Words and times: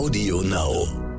Audio 0.00 0.40
Now. 0.40 1.09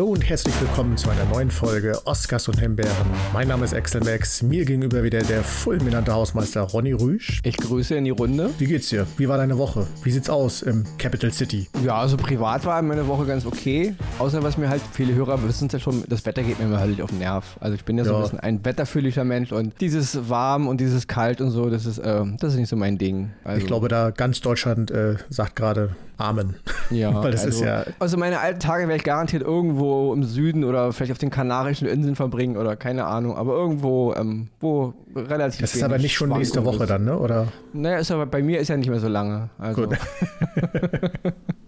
Hallo 0.00 0.12
und 0.12 0.26
herzlich 0.26 0.58
willkommen 0.62 0.96
zu 0.96 1.10
einer 1.10 1.26
neuen 1.26 1.50
Folge 1.50 2.00
Oscars 2.06 2.48
und 2.48 2.58
Himbeeren. 2.58 2.90
Mein 3.34 3.48
Name 3.48 3.66
ist 3.66 3.74
Axel 3.74 4.00
Max, 4.02 4.42
mir 4.42 4.64
gegenüber 4.64 5.02
wieder 5.02 5.18
der 5.18 5.44
fulminante 5.44 6.14
Hausmeister 6.14 6.62
Ronny 6.62 6.92
Rüsch. 6.92 7.42
Ich 7.44 7.58
grüße 7.58 7.96
in 7.96 8.04
die 8.04 8.10
Runde. 8.10 8.48
Wie 8.56 8.64
geht's 8.64 8.88
dir? 8.88 9.06
Wie 9.18 9.28
war 9.28 9.36
deine 9.36 9.58
Woche? 9.58 9.86
Wie 10.02 10.10
sieht's 10.10 10.30
aus 10.30 10.62
im 10.62 10.84
Capital 10.96 11.30
City? 11.30 11.68
Ja, 11.84 11.96
also 11.96 12.16
privat 12.16 12.64
war 12.64 12.80
meine 12.80 13.06
Woche 13.08 13.26
ganz 13.26 13.44
okay. 13.44 13.94
Außer 14.18 14.42
was 14.42 14.56
mir 14.56 14.70
halt, 14.70 14.80
viele 14.90 15.12
Hörer 15.12 15.46
wissen 15.46 15.66
es 15.66 15.74
ja 15.74 15.78
schon, 15.78 16.02
das 16.08 16.24
Wetter 16.24 16.44
geht 16.44 16.58
mir 16.58 16.64
immer 16.64 16.80
halt 16.80 16.98
auf 17.02 17.10
den 17.10 17.18
Nerv. 17.18 17.58
Also 17.60 17.74
ich 17.74 17.84
bin 17.84 17.98
ja, 17.98 18.04
so 18.04 18.16
ein 18.16 18.22
bisschen 18.22 18.40
ein 18.40 18.64
wetterfühliger 18.64 19.24
Mensch 19.24 19.52
und 19.52 19.78
dieses 19.82 20.30
warm 20.30 20.66
und 20.66 20.80
dieses 20.80 21.08
kalt 21.08 21.42
und 21.42 21.50
so, 21.50 21.68
das 21.68 21.84
ist, 21.84 21.98
äh, 21.98 22.24
das 22.38 22.54
ist 22.54 22.58
nicht 22.58 22.70
so 22.70 22.76
mein 22.76 22.96
Ding. 22.96 23.32
Also, 23.44 23.60
ich 23.60 23.66
glaube, 23.66 23.88
da 23.88 24.12
ganz 24.12 24.40
Deutschland 24.40 24.90
äh, 24.90 25.16
sagt 25.28 25.56
gerade 25.56 25.94
Amen. 26.20 26.54
Ja, 26.90 27.14
Weil 27.22 27.32
das 27.32 27.44
also, 27.44 27.60
ist 27.60 27.66
ja. 27.66 27.84
Also 27.98 28.16
meine 28.16 28.40
alten 28.40 28.60
Tage 28.60 28.82
werde 28.82 28.96
ich 28.96 29.04
garantiert 29.04 29.42
irgendwo 29.42 30.12
im 30.12 30.22
Süden 30.24 30.64
oder 30.64 30.92
vielleicht 30.92 31.12
auf 31.12 31.18
den 31.18 31.30
Kanarischen 31.30 31.88
Inseln 31.88 32.14
verbringen 32.14 32.56
oder 32.56 32.76
keine 32.76 33.06
Ahnung, 33.06 33.36
aber 33.36 33.54
irgendwo, 33.54 34.14
ähm, 34.14 34.48
wo 34.60 34.94
relativ. 35.16 35.60
Das 35.60 35.74
ist 35.74 35.82
aber 35.82 35.98
nicht 35.98 36.14
schon 36.14 36.30
nächste 36.30 36.64
Woche 36.64 36.84
ist. 36.84 36.90
dann, 36.90 37.04
ne? 37.04 37.18
Oder? 37.18 37.48
Naja, 37.72 37.98
ist 37.98 38.10
aber 38.10 38.26
bei 38.26 38.42
mir 38.42 38.60
ist 38.60 38.68
ja 38.68 38.76
nicht 38.76 38.90
mehr 38.90 39.00
so 39.00 39.08
lange. 39.08 39.48
Also. 39.58 39.86
Gut. 39.86 39.98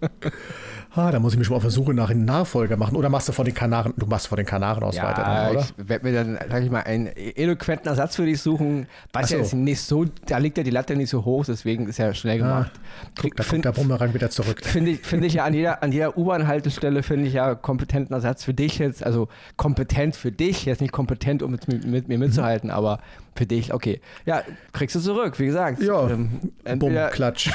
ah, 0.95 1.11
da 1.11 1.19
muss 1.19 1.33
ich 1.33 1.39
mich 1.39 1.47
schon 1.47 1.53
mal 1.53 1.57
auf 1.57 1.63
der 1.63 1.71
Suche 1.71 1.93
nach 1.93 2.09
einem 2.09 2.25
Nachfolger 2.25 2.77
machen. 2.77 2.95
Oder 2.95 3.09
machst 3.09 3.27
du 3.27 3.33
vor 3.33 3.45
den 3.45 3.53
Kanaren, 3.53 3.93
du 3.97 4.05
machst 4.05 4.27
vor 4.27 4.37
den 4.37 4.45
Kanaren 4.45 4.83
aus 4.83 4.95
ja, 4.95 5.03
weiter, 5.03 5.23
dann, 5.23 5.51
oder? 5.51 5.59
Ich 5.61 5.89
werde 5.89 6.05
mir 6.05 6.13
dann, 6.13 6.39
sag 6.49 6.63
ich 6.63 6.69
mal, 6.69 6.81
einen 6.81 7.07
eloquenten 7.07 7.87
Ersatz 7.87 8.15
für 8.15 8.25
dich 8.25 8.41
suchen. 8.41 8.87
Weiß 9.11 9.29
so. 9.29 9.35
ja 9.35 9.41
jetzt 9.41 9.53
nicht 9.53 9.81
so, 9.81 10.05
da 10.25 10.37
liegt 10.37 10.57
ja 10.57 10.63
die 10.63 10.71
Latte 10.71 10.95
nicht 10.95 11.09
so 11.09 11.25
hoch, 11.25 11.45
deswegen 11.45 11.87
ist 11.87 11.97
ja 11.97 12.13
schnell 12.13 12.41
ah, 12.41 12.45
gemacht. 12.45 12.71
Ah, 12.75 13.09
guck, 13.21 13.35
da 13.35 13.43
kommt 13.43 13.65
der 13.65 13.71
Bumerang 13.71 14.13
wieder 14.13 14.29
zurück. 14.29 14.61
Finde 14.63 14.91
ich, 14.91 15.01
find 15.01 15.23
ich 15.25 15.33
ja 15.33 15.45
an 15.45 15.53
jeder, 15.53 15.81
an 15.81 15.91
jeder 15.91 16.17
U-Bahn-Haltestelle, 16.17 17.03
finde 17.03 17.27
ich 17.27 17.33
ja 17.33 17.55
kompetenten 17.55 18.13
Ersatz 18.13 18.43
für 18.43 18.53
dich 18.53 18.79
jetzt, 18.79 19.03
also 19.03 19.27
kompetent 19.57 20.15
für 20.15 20.31
dich, 20.31 20.65
jetzt 20.65 20.81
nicht 20.81 20.91
kompetent, 20.91 21.41
um 21.43 21.51
mit, 21.51 21.67
mit, 21.67 21.85
mit 21.85 22.07
mir 22.07 22.17
mitzuhalten, 22.17 22.69
mhm. 22.69 22.75
aber 22.75 22.99
für 23.35 23.45
dich, 23.45 23.73
okay. 23.73 23.99
Ja, 24.25 24.43
kriegst 24.73 24.95
du 24.95 24.99
zurück, 24.99 25.39
wie 25.39 25.47
gesagt. 25.47 25.81
Ja, 25.81 26.07
ähm, 26.09 26.39
bumm, 26.77 26.95
klatsch. 27.11 27.49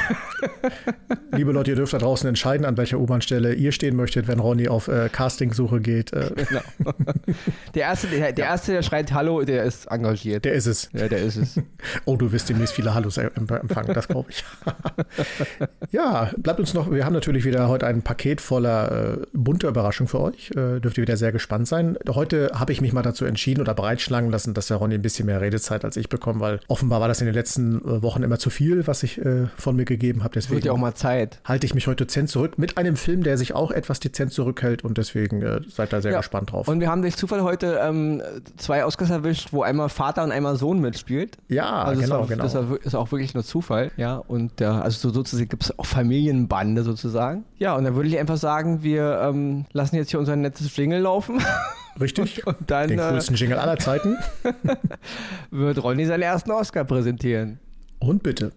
Liebe 1.33 1.53
Leute, 1.53 1.71
ihr 1.71 1.77
dürft 1.77 1.93
da 1.93 1.99
draußen 1.99 2.29
entscheiden, 2.29 2.67
an 2.67 2.77
welcher 2.77 2.99
U-Bahn-Stelle 2.99 3.55
ihr 3.55 3.71
stehen 3.71 3.95
möchtet, 3.95 4.27
wenn 4.27 4.41
Ronny 4.41 4.69
auf 4.69 4.89
äh, 4.89 5.09
Casting-Suche 5.09 5.81
geht. 5.81 6.13
Äh. 6.13 6.31
Genau. 6.35 6.61
Der 7.75 7.83
Erste, 7.83 8.09
der, 8.09 8.33
der 8.33 8.47
Erste, 8.47 8.73
der 8.73 8.83
schreit 8.83 9.13
Hallo, 9.13 9.43
der 9.43 9.63
ist 9.65 9.87
engagiert. 9.87 10.45
Der 10.45 10.55
ist 10.55 10.67
es. 10.67 10.91
Ja, 10.93 11.09
der 11.09 11.21
ist 11.21 11.37
es. 11.37 11.61
oh, 12.07 12.17
du 12.17 12.33
wirst 12.33 12.49
demnächst 12.49 12.75
viele 12.75 12.95
Hallos 12.95 13.17
empfangen, 13.17 13.95
das 13.95 14.09
glaube 14.09 14.31
ich. 14.31 14.45
ja, 15.93 16.31
bleibt 16.39 16.59
uns 16.59 16.75
noch, 16.75 16.91
wir 16.91 17.05
haben 17.05 17.13
natürlich 17.13 17.45
wieder 17.45 17.69
heute 17.69 17.87
ein 17.87 18.03
Paket 18.03 18.41
voller 18.41 19.19
äh, 19.21 19.27
bunter 19.33 19.69
Überraschungen 19.69 20.09
für 20.09 20.21
euch. 20.21 20.51
Äh, 20.51 20.81
dürft 20.81 20.99
ihr 20.99 21.03
wieder 21.03 21.17
sehr 21.17 21.31
gespannt 21.31 21.69
sein. 21.69 21.97
Heute 22.09 22.51
habe 22.55 22.73
ich 22.73 22.81
mich 22.81 22.93
mal 22.93 23.03
dazu 23.03 23.25
entschieden 23.25 23.61
oder 23.61 23.75
breitschlagen 23.75 24.31
lassen, 24.31 24.55
dass 24.55 24.67
der 24.67 24.79
Ronny 24.79 24.95
ein 24.95 25.03
bisschen 25.03 25.27
mehr 25.27 25.41
Redezeit 25.41 25.68
Zeit 25.69 25.85
als 25.85 25.97
ich 25.97 26.09
bekommen, 26.09 26.41
weil 26.41 26.61
offenbar 26.69 27.01
war 27.01 27.09
das 27.09 27.21
in 27.21 27.27
den 27.27 27.35
letzten 27.35 27.79
äh, 27.85 28.03
Wochen 28.03 28.23
immer 28.23 28.39
zu 28.39 28.51
viel, 28.51 28.87
was 28.87 29.03
ich 29.03 29.19
äh, 29.19 29.47
von 29.57 29.77
mir 29.77 29.85
gegeben 29.85 30.25
habe. 30.25 30.35
Deswegen 30.35 30.57
wird 30.57 30.65
ja 30.65 30.73
auch 30.73 30.79
mal 30.79 30.95
Zeit. 30.95 31.41
Halte 31.45 31.67
ich 31.67 31.75
mich 31.75 31.87
heute 31.87 32.05
dezent 32.05 32.31
zurück 32.31 32.59
mit 32.59 32.79
einem 32.79 32.97
Film, 32.97 33.23
der 33.23 33.37
sich 33.37 33.55
auch 33.55 33.71
etwas 33.71 34.01
dezent 34.01 34.33
zurückhält 34.33 34.85
und 34.85 34.99
deswegen 34.99 35.43
äh, 35.43 35.61
seid 35.69 35.93
da 35.93 36.01
sehr 36.01 36.13
ja. 36.13 36.19
gespannt 36.19 36.53
drauf. 36.53 36.69
Und 36.69 36.81
wir 36.81 36.89
haben 36.89 37.03
durch 37.03 37.17
Zufall 37.17 37.43
heute 37.43 37.79
ähm, 37.83 38.23
zwei 38.57 38.85
Oscars 38.85 39.11
erwischt, 39.11 39.53
wo 39.53 39.63
einmal 39.63 39.89
Vater 39.89 40.25
und 40.25 40.33
einmal 40.33 40.57
Sohn 40.57 40.81
mitspielt. 40.81 41.37
Ja, 41.49 41.83
also 41.83 42.01
genau, 42.01 42.21
war, 42.21 42.27
genau. 42.27 42.43
Das 42.43 42.55
ist 42.85 42.95
auch 42.95 43.13
wirklich 43.13 43.35
nur 43.35 43.45
Zufall, 43.45 43.91
ja. 43.97 44.17
Und 44.17 44.61
ja, 44.61 44.81
also 44.81 45.09
so, 45.09 45.15
sozusagen 45.15 45.49
gibt 45.49 45.65
es 45.65 45.79
auch 45.79 45.87
Familienbande 45.87 46.83
sozusagen. 46.83 47.45
Ja, 47.59 47.77
und 47.77 47.85
dann 47.85 47.95
würde 47.95 48.09
ich 48.09 48.19
einfach 48.19 48.37
sagen, 48.37 48.83
wir 48.83 49.21
ähm, 49.23 49.67
lassen 49.73 49.97
jetzt 49.97 50.11
hier 50.11 50.21
unser 50.21 50.37
nettes 50.37 50.75
Jingle 50.77 51.01
laufen. 51.01 51.43
Richtig. 52.01 52.47
Und, 52.47 52.59
und 52.59 52.71
dann, 52.71 52.89
Den 52.89 52.99
coolsten 52.99 53.35
Jingle 53.35 53.59
aller 53.59 53.79
Zeiten. 53.79 54.17
wird 55.51 55.83
Ronny 55.83 56.07
seinen 56.07 56.23
ersten 56.23 56.51
Oscar 56.51 56.85
präsentieren. 56.85 57.59
Und 57.99 58.23
bitte. 58.23 58.53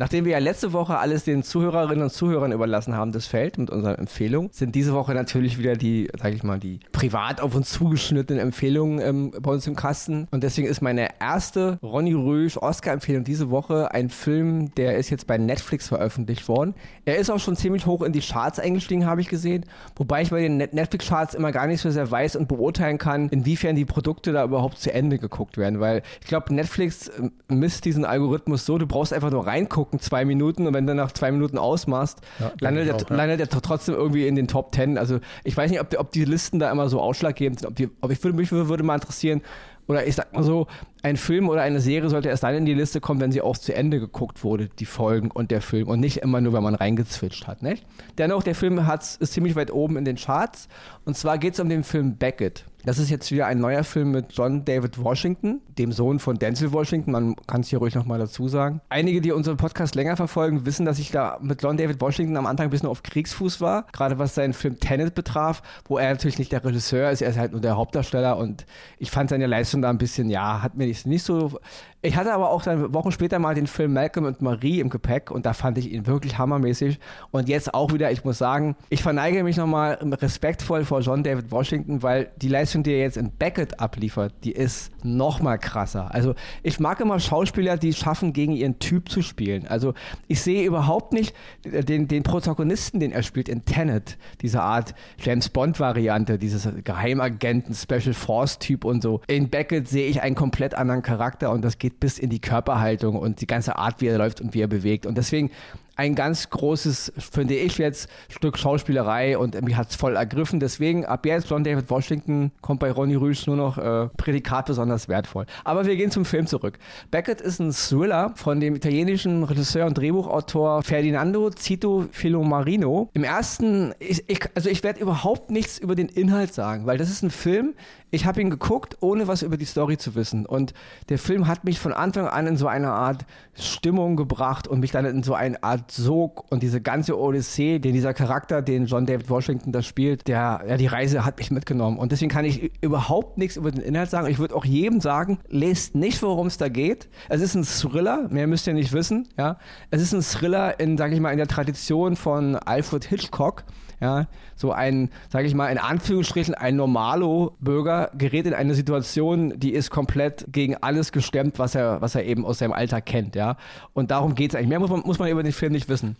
Nachdem 0.00 0.24
wir 0.24 0.30
ja 0.30 0.38
letzte 0.38 0.72
Woche 0.72 0.96
alles 0.96 1.24
den 1.24 1.42
Zuhörerinnen 1.42 2.04
und 2.04 2.10
Zuhörern 2.10 2.52
überlassen 2.52 2.94
haben, 2.94 3.10
das 3.10 3.26
Feld 3.26 3.58
mit 3.58 3.68
unseren 3.68 3.96
Empfehlungen, 3.96 4.48
sind 4.52 4.76
diese 4.76 4.94
Woche 4.94 5.12
natürlich 5.12 5.58
wieder 5.58 5.74
die, 5.74 6.08
sag 6.16 6.32
ich 6.32 6.44
mal, 6.44 6.60
die 6.60 6.78
privat 6.92 7.40
auf 7.40 7.56
uns 7.56 7.70
zugeschnittenen 7.70 8.40
Empfehlungen 8.40 9.00
ähm, 9.00 9.32
bei 9.42 9.50
uns 9.50 9.66
im 9.66 9.74
Kasten. 9.74 10.28
Und 10.30 10.44
deswegen 10.44 10.68
ist 10.68 10.82
meine 10.82 11.08
erste 11.20 11.80
Ronny 11.82 12.12
Rösch 12.12 12.56
Oscar-Empfehlung 12.56 13.24
diese 13.24 13.50
Woche 13.50 13.90
ein 13.90 14.08
Film, 14.08 14.72
der 14.76 14.98
ist 14.98 15.10
jetzt 15.10 15.26
bei 15.26 15.36
Netflix 15.36 15.88
veröffentlicht 15.88 16.46
worden. 16.46 16.76
Er 17.04 17.16
ist 17.16 17.28
auch 17.28 17.40
schon 17.40 17.56
ziemlich 17.56 17.84
hoch 17.84 18.02
in 18.02 18.12
die 18.12 18.20
Charts 18.20 18.60
eingestiegen, 18.60 19.04
habe 19.04 19.20
ich 19.20 19.28
gesehen. 19.28 19.64
Wobei 19.96 20.22
ich 20.22 20.30
bei 20.30 20.42
den 20.42 20.58
Netflix-Charts 20.58 21.34
immer 21.34 21.50
gar 21.50 21.66
nicht 21.66 21.80
so 21.80 21.90
sehr 21.90 22.08
weiß 22.08 22.36
und 22.36 22.46
beurteilen 22.46 22.98
kann, 22.98 23.30
inwiefern 23.30 23.74
die 23.74 23.84
Produkte 23.84 24.32
da 24.32 24.44
überhaupt 24.44 24.78
zu 24.78 24.94
Ende 24.94 25.18
geguckt 25.18 25.56
werden. 25.56 25.80
Weil 25.80 26.02
ich 26.20 26.28
glaube, 26.28 26.54
Netflix 26.54 27.10
ähm, 27.18 27.32
misst 27.48 27.84
diesen 27.84 28.04
Algorithmus 28.04 28.64
so, 28.64 28.78
du 28.78 28.86
brauchst 28.86 29.12
einfach 29.12 29.32
nur 29.32 29.44
reingucken 29.44 29.87
gucken, 29.88 30.00
zwei 30.00 30.24
Minuten 30.24 30.66
und 30.66 30.74
wenn 30.74 30.86
du 30.86 30.94
nach 30.94 31.12
zwei 31.12 31.32
Minuten 31.32 31.58
ausmachst, 31.58 32.20
ja, 32.38 32.52
landet, 32.60 32.90
auch, 32.92 32.98
der, 32.98 33.08
ja. 33.08 33.16
landet 33.16 33.40
der 33.40 33.48
trotzdem 33.48 33.94
irgendwie 33.94 34.26
in 34.26 34.36
den 34.36 34.48
Top 34.48 34.72
Ten. 34.72 34.98
Also 34.98 35.20
ich 35.44 35.56
weiß 35.56 35.70
nicht, 35.70 35.80
ob, 35.80 35.98
ob 35.98 36.12
die 36.12 36.24
Listen 36.24 36.58
da 36.58 36.70
immer 36.70 36.88
so 36.88 37.00
ausschlaggebend 37.00 37.60
sind. 37.60 37.68
Ob, 37.68 37.76
die, 37.76 37.88
ob 38.00 38.10
ich 38.10 38.22
würde 38.22 38.36
mich 38.36 38.52
würde 38.52 38.82
mal 38.82 38.94
interessieren, 38.94 39.42
oder 39.86 40.06
ich 40.06 40.14
sag 40.14 40.32
mal 40.34 40.44
so, 40.44 40.66
ein 41.02 41.16
Film 41.16 41.48
oder 41.48 41.62
eine 41.62 41.80
Serie 41.80 42.10
sollte 42.10 42.28
erst 42.28 42.42
dann 42.42 42.54
in 42.54 42.64
die 42.64 42.74
Liste 42.74 43.00
kommen, 43.00 43.20
wenn 43.20 43.32
sie 43.32 43.40
auch 43.40 43.56
zu 43.56 43.74
Ende 43.74 44.00
geguckt 44.00 44.44
wurde, 44.44 44.68
die 44.78 44.84
Folgen 44.84 45.30
und 45.30 45.50
der 45.50 45.60
Film 45.60 45.88
und 45.88 46.00
nicht 46.00 46.18
immer 46.18 46.40
nur, 46.40 46.52
wenn 46.52 46.62
man 46.62 46.74
reingezwitscht 46.74 47.46
hat. 47.46 47.62
Nicht? 47.62 47.84
Dennoch, 48.18 48.42
der 48.42 48.54
Film 48.54 48.86
hat's, 48.86 49.16
ist 49.16 49.32
ziemlich 49.32 49.56
weit 49.56 49.70
oben 49.70 49.96
in 49.96 50.04
den 50.04 50.16
Charts 50.16 50.68
und 51.04 51.16
zwar 51.16 51.38
geht 51.38 51.54
es 51.54 51.60
um 51.60 51.68
den 51.68 51.84
Film 51.84 52.16
Beckett. 52.16 52.64
Das 52.84 52.98
ist 52.98 53.10
jetzt 53.10 53.30
wieder 53.32 53.46
ein 53.46 53.58
neuer 53.58 53.82
Film 53.82 54.12
mit 54.12 54.32
John 54.32 54.64
David 54.64 55.02
Washington, 55.02 55.60
dem 55.78 55.90
Sohn 55.90 56.20
von 56.20 56.38
Denzel 56.38 56.72
Washington. 56.72 57.10
Man 57.10 57.34
kann 57.46 57.62
es 57.62 57.68
hier 57.68 57.80
ruhig 57.80 57.94
nochmal 57.94 58.18
dazu 58.18 58.46
sagen. 58.46 58.80
Einige, 58.88 59.20
die 59.20 59.32
unseren 59.32 59.56
Podcast 59.56 59.94
länger 59.94 60.16
verfolgen, 60.16 60.64
wissen, 60.64 60.86
dass 60.86 60.98
ich 60.98 61.10
da 61.10 61.38
mit 61.42 61.62
John 61.62 61.76
David 61.76 62.00
Washington 62.00 62.36
am 62.36 62.46
Anfang 62.46 62.68
ein 62.68 62.70
bisschen 62.70 62.88
auf 62.88 63.02
Kriegsfuß 63.02 63.60
war. 63.60 63.86
Gerade 63.92 64.18
was 64.18 64.34
seinen 64.34 64.52
Film 64.52 64.78
Tenet 64.78 65.14
betraf, 65.14 65.62
wo 65.86 65.98
er 65.98 66.10
natürlich 66.10 66.38
nicht 66.38 66.52
der 66.52 66.64
Regisseur 66.64 67.10
ist, 67.10 67.20
er 67.20 67.30
ist 67.30 67.38
halt 67.38 67.52
nur 67.52 67.60
der 67.60 67.76
Hauptdarsteller 67.76 68.38
und 68.38 68.64
ich 68.98 69.10
fand 69.10 69.30
seine 69.30 69.46
Leistung 69.46 69.82
da 69.82 69.90
ein 69.90 69.98
bisschen, 69.98 70.30
ja, 70.30 70.62
hat 70.62 70.76
mir 70.76 70.86
nicht, 70.88 71.06
nicht 71.06 71.22
so 71.22 71.58
ich 72.00 72.16
hatte 72.16 72.32
aber 72.32 72.50
auch 72.50 72.62
dann 72.62 72.94
Wochen 72.94 73.10
später 73.10 73.40
mal 73.40 73.56
den 73.56 73.66
Film 73.66 73.92
Malcolm 73.92 74.24
und 74.24 74.40
Marie 74.40 74.78
im 74.78 74.88
Gepäck 74.88 75.32
und 75.32 75.46
da 75.46 75.52
fand 75.52 75.78
ich 75.78 75.92
ihn 75.92 76.06
wirklich 76.06 76.38
hammermäßig. 76.38 77.00
Und 77.32 77.48
jetzt 77.48 77.74
auch 77.74 77.92
wieder, 77.92 78.12
ich 78.12 78.24
muss 78.24 78.38
sagen, 78.38 78.76
ich 78.88 79.02
verneige 79.02 79.42
mich 79.42 79.56
nochmal 79.56 79.94
respektvoll 79.94 80.84
vor 80.84 81.00
John 81.00 81.24
David 81.24 81.50
Washington, 81.50 82.02
weil 82.04 82.30
die 82.36 82.48
Leistung, 82.48 82.84
die 82.84 82.92
er 82.92 83.00
jetzt 83.00 83.16
in 83.16 83.32
Beckett 83.32 83.80
abliefert, 83.80 84.32
die 84.44 84.52
ist 84.52 84.92
nochmal 85.02 85.58
krasser. 85.58 86.14
Also 86.14 86.34
ich 86.62 86.78
mag 86.78 87.00
immer 87.00 87.18
Schauspieler, 87.18 87.76
die 87.76 87.88
es 87.88 87.98
schaffen, 87.98 88.32
gegen 88.32 88.52
ihren 88.52 88.78
Typ 88.78 89.08
zu 89.08 89.20
spielen. 89.20 89.66
Also 89.66 89.94
ich 90.28 90.40
sehe 90.40 90.64
überhaupt 90.64 91.12
nicht 91.12 91.34
den, 91.64 92.06
den 92.06 92.22
Protagonisten, 92.22 93.00
den 93.00 93.10
er 93.10 93.24
spielt 93.24 93.48
in 93.48 93.64
Tenet, 93.64 94.18
diese 94.40 94.62
Art 94.62 94.94
James 95.18 95.48
Bond-Variante, 95.48 96.38
dieses 96.38 96.68
Geheimagenten, 96.84 97.74
Special 97.74 98.14
Force-Typ 98.14 98.84
und 98.84 99.02
so. 99.02 99.20
In 99.26 99.48
Beckett 99.48 99.88
sehe 99.88 100.06
ich 100.08 100.22
einen 100.22 100.36
komplett 100.36 100.74
anderen 100.74 101.02
Charakter 101.02 101.50
und 101.50 101.62
das 101.62 101.78
geht 101.78 101.87
geht 101.88 102.00
bis 102.00 102.18
in 102.18 102.28
die 102.28 102.40
Körperhaltung 102.40 103.16
und 103.16 103.40
die 103.40 103.46
ganze 103.46 103.76
Art, 103.76 104.00
wie 104.00 104.06
er 104.06 104.18
läuft 104.18 104.40
und 104.40 104.54
wie 104.54 104.60
er 104.60 104.68
bewegt. 104.68 105.06
Und 105.06 105.16
deswegen 105.16 105.50
ein 105.98 106.14
ganz 106.14 106.48
großes, 106.48 107.12
finde 107.18 107.54
ich 107.56 107.76
jetzt, 107.76 108.08
Stück 108.28 108.56
Schauspielerei 108.56 109.36
und 109.36 109.60
mich 109.62 109.76
hat 109.76 109.90
es 109.90 109.96
voll 109.96 110.14
ergriffen. 110.14 110.60
Deswegen 110.60 111.04
ab 111.04 111.26
jetzt 111.26 111.50
John 111.50 111.64
David 111.64 111.90
Washington 111.90 112.52
kommt 112.60 112.78
bei 112.78 112.92
Ronny 112.92 113.16
Rüsch 113.16 113.48
nur 113.48 113.56
noch 113.56 113.78
äh, 113.78 114.08
Prädikat 114.16 114.66
besonders 114.66 115.08
wertvoll. 115.08 115.46
Aber 115.64 115.86
wir 115.86 115.96
gehen 115.96 116.12
zum 116.12 116.24
Film 116.24 116.46
zurück. 116.46 116.78
Beckett 117.10 117.40
ist 117.40 117.58
ein 117.58 117.72
Thriller 117.72 118.32
von 118.36 118.60
dem 118.60 118.76
italienischen 118.76 119.42
Regisseur 119.42 119.86
und 119.86 119.98
Drehbuchautor 119.98 120.84
Ferdinando 120.84 121.50
Cito 121.50 122.06
Filomarino. 122.12 123.10
Im 123.14 123.24
ersten, 123.24 123.92
ich, 123.98 124.22
ich, 124.28 124.38
also 124.54 124.70
ich 124.70 124.84
werde 124.84 125.00
überhaupt 125.00 125.50
nichts 125.50 125.78
über 125.78 125.96
den 125.96 126.08
Inhalt 126.08 126.54
sagen, 126.54 126.86
weil 126.86 126.96
das 126.96 127.10
ist 127.10 127.24
ein 127.24 127.30
Film, 127.30 127.74
ich 128.10 128.24
habe 128.24 128.40
ihn 128.40 128.50
geguckt, 128.50 128.96
ohne 129.00 129.28
was 129.28 129.42
über 129.42 129.56
die 129.56 129.66
Story 129.66 129.98
zu 129.98 130.14
wissen. 130.14 130.46
Und 130.46 130.72
der 131.08 131.18
Film 131.18 131.46
hat 131.46 131.64
mich 131.64 131.78
von 131.78 131.92
Anfang 131.92 132.26
an 132.26 132.46
in 132.46 132.56
so 132.56 132.66
eine 132.66 132.90
Art 132.90 133.26
Stimmung 133.54 134.16
gebracht 134.16 134.66
und 134.66 134.80
mich 134.80 134.92
dann 134.92 135.04
in 135.04 135.22
so 135.22 135.34
eine 135.34 135.62
Art 135.62 135.87
Sog 135.90 136.44
und 136.50 136.62
diese 136.62 136.80
ganze 136.80 137.18
Odyssee, 137.18 137.78
den 137.78 137.94
dieser 137.94 138.14
Charakter, 138.14 138.62
den 138.62 138.86
John 138.86 139.06
David 139.06 139.28
Washington 139.30 139.72
da 139.72 139.82
spielt, 139.82 140.28
der, 140.28 140.62
ja, 140.66 140.76
die 140.76 140.86
Reise 140.86 141.24
hat 141.24 141.38
mich 141.38 141.50
mitgenommen. 141.50 141.98
Und 141.98 142.12
deswegen 142.12 142.30
kann 142.30 142.44
ich 142.44 142.70
überhaupt 142.80 143.38
nichts 143.38 143.56
über 143.56 143.70
den 143.70 143.82
Inhalt 143.82 144.10
sagen. 144.10 144.28
Ich 144.28 144.38
würde 144.38 144.54
auch 144.54 144.64
jedem 144.64 145.00
sagen, 145.00 145.38
lest 145.48 145.94
nicht, 145.94 146.22
worum 146.22 146.46
es 146.46 146.58
da 146.58 146.68
geht. 146.68 147.08
Es 147.28 147.40
ist 147.40 147.54
ein 147.54 147.64
Thriller, 147.64 148.28
mehr 148.30 148.46
müsst 148.46 148.66
ihr 148.66 148.74
nicht 148.74 148.92
wissen, 148.92 149.28
ja. 149.36 149.58
Es 149.90 150.02
ist 150.02 150.12
ein 150.12 150.22
Thriller 150.22 150.78
in, 150.80 150.96
sag 150.96 151.12
ich 151.12 151.20
mal, 151.20 151.30
in 151.30 151.38
der 151.38 151.48
Tradition 151.48 152.16
von 152.16 152.56
Alfred 152.56 153.04
Hitchcock. 153.04 153.64
Ja, 154.00 154.28
so 154.54 154.70
ein, 154.70 155.10
sage 155.28 155.48
ich 155.48 155.54
mal, 155.54 155.72
in 155.72 155.78
Anführungsstrichen, 155.78 156.54
ein 156.54 156.76
Normalo-Bürger 156.76 158.12
gerät 158.16 158.46
in 158.46 158.54
eine 158.54 158.74
Situation, 158.74 159.58
die 159.58 159.72
ist 159.72 159.90
komplett 159.90 160.46
gegen 160.52 160.76
alles 160.76 161.10
gestemmt, 161.10 161.58
was 161.58 161.74
er, 161.74 162.00
was 162.00 162.14
er 162.14 162.24
eben 162.24 162.46
aus 162.46 162.58
seinem 162.58 162.72
Alltag 162.72 163.06
kennt, 163.06 163.34
ja. 163.34 163.56
Und 163.94 164.12
darum 164.12 164.36
geht 164.36 164.52
es 164.52 164.54
eigentlich. 164.54 164.68
Mehr 164.68 164.78
muss 164.78 164.90
man, 164.90 165.00
muss 165.00 165.18
man 165.18 165.28
über 165.28 165.42
den 165.42 165.52
Film 165.52 165.72
nicht 165.72 165.77
wissen. 165.86 166.16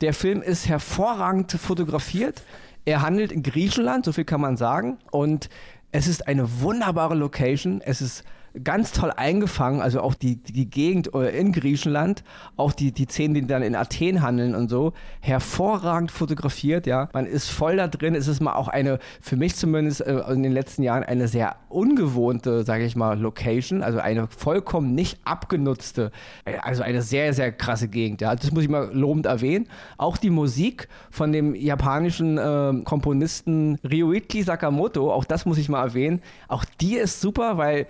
Der 0.00 0.14
Film 0.14 0.42
ist 0.42 0.68
hervorragend 0.68 1.52
fotografiert. 1.52 2.42
Er 2.84 3.02
handelt 3.02 3.30
in 3.30 3.42
Griechenland, 3.42 4.04
so 4.04 4.12
viel 4.12 4.24
kann 4.24 4.40
man 4.40 4.56
sagen. 4.56 4.98
Und 5.10 5.50
es 5.92 6.08
ist 6.08 6.26
eine 6.26 6.60
wunderbare 6.60 7.14
Location. 7.14 7.80
Es 7.80 8.00
ist 8.00 8.24
ganz 8.62 8.92
toll 8.92 9.12
eingefangen, 9.16 9.80
also 9.80 10.00
auch 10.00 10.14
die, 10.14 10.36
die 10.36 10.68
Gegend 10.68 11.14
äh, 11.14 11.38
in 11.38 11.52
Griechenland, 11.52 12.24
auch 12.56 12.72
die, 12.72 12.92
die 12.92 13.04
Szenen, 13.04 13.34
die 13.34 13.46
dann 13.46 13.62
in 13.62 13.74
Athen 13.74 14.22
handeln 14.22 14.54
und 14.54 14.68
so, 14.68 14.92
hervorragend 15.20 16.10
fotografiert, 16.10 16.86
ja. 16.86 17.08
Man 17.12 17.26
ist 17.26 17.50
voll 17.50 17.76
da 17.76 17.88
drin. 17.88 18.14
Es 18.14 18.28
ist 18.28 18.40
mal 18.40 18.54
auch 18.54 18.68
eine, 18.68 18.98
für 19.20 19.36
mich 19.36 19.56
zumindest 19.56 20.00
äh, 20.00 20.20
in 20.32 20.42
den 20.42 20.52
letzten 20.52 20.82
Jahren, 20.82 21.04
eine 21.04 21.28
sehr 21.28 21.56
ungewohnte, 21.68 22.64
sage 22.64 22.84
ich 22.84 22.96
mal, 22.96 23.18
Location, 23.18 23.82
also 23.82 23.98
eine 23.98 24.28
vollkommen 24.28 24.94
nicht 24.94 25.18
abgenutzte, 25.24 26.10
äh, 26.44 26.56
also 26.62 26.82
eine 26.82 27.02
sehr, 27.02 27.32
sehr 27.32 27.52
krasse 27.52 27.88
Gegend, 27.88 28.20
ja. 28.20 28.34
Das 28.34 28.50
muss 28.52 28.62
ich 28.62 28.68
mal 28.68 28.90
lobend 28.92 29.26
erwähnen. 29.26 29.68
Auch 29.98 30.16
die 30.16 30.30
Musik 30.30 30.88
von 31.10 31.32
dem 31.32 31.54
japanischen 31.54 32.38
äh, 32.38 32.82
Komponisten 32.84 33.78
Ryuichi 33.84 34.42
Sakamoto, 34.42 35.12
auch 35.12 35.24
das 35.24 35.46
muss 35.46 35.58
ich 35.58 35.68
mal 35.68 35.82
erwähnen, 35.82 36.22
auch 36.48 36.64
die 36.80 36.96
ist 36.96 37.20
super, 37.20 37.58
weil 37.58 37.86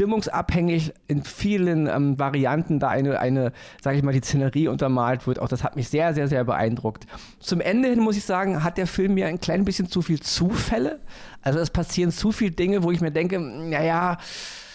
stimmungsabhängig 0.00 0.94
in 1.08 1.22
vielen 1.22 1.86
ähm, 1.86 2.18
Varianten 2.18 2.80
da 2.80 2.88
eine, 2.88 3.20
eine 3.20 3.52
sage 3.82 3.98
ich 3.98 4.02
mal, 4.02 4.14
die 4.14 4.22
Szenerie 4.22 4.68
untermalt 4.68 5.26
wird. 5.26 5.38
Auch 5.38 5.48
das 5.48 5.62
hat 5.62 5.76
mich 5.76 5.90
sehr, 5.90 6.14
sehr, 6.14 6.26
sehr 6.26 6.42
beeindruckt. 6.44 7.06
Zum 7.38 7.60
Ende 7.60 7.90
hin 7.90 8.00
muss 8.00 8.16
ich 8.16 8.24
sagen, 8.24 8.64
hat 8.64 8.78
der 8.78 8.86
Film 8.86 9.12
mir 9.12 9.26
ein 9.26 9.40
klein 9.40 9.66
bisschen 9.66 9.88
zu 9.90 10.00
viel 10.00 10.18
Zufälle. 10.18 11.00
Also 11.42 11.58
es 11.58 11.68
passieren 11.68 12.12
zu 12.12 12.32
viele 12.32 12.52
Dinge, 12.52 12.82
wo 12.82 12.90
ich 12.90 13.02
mir 13.02 13.10
denke, 13.10 13.38
naja, 13.38 14.16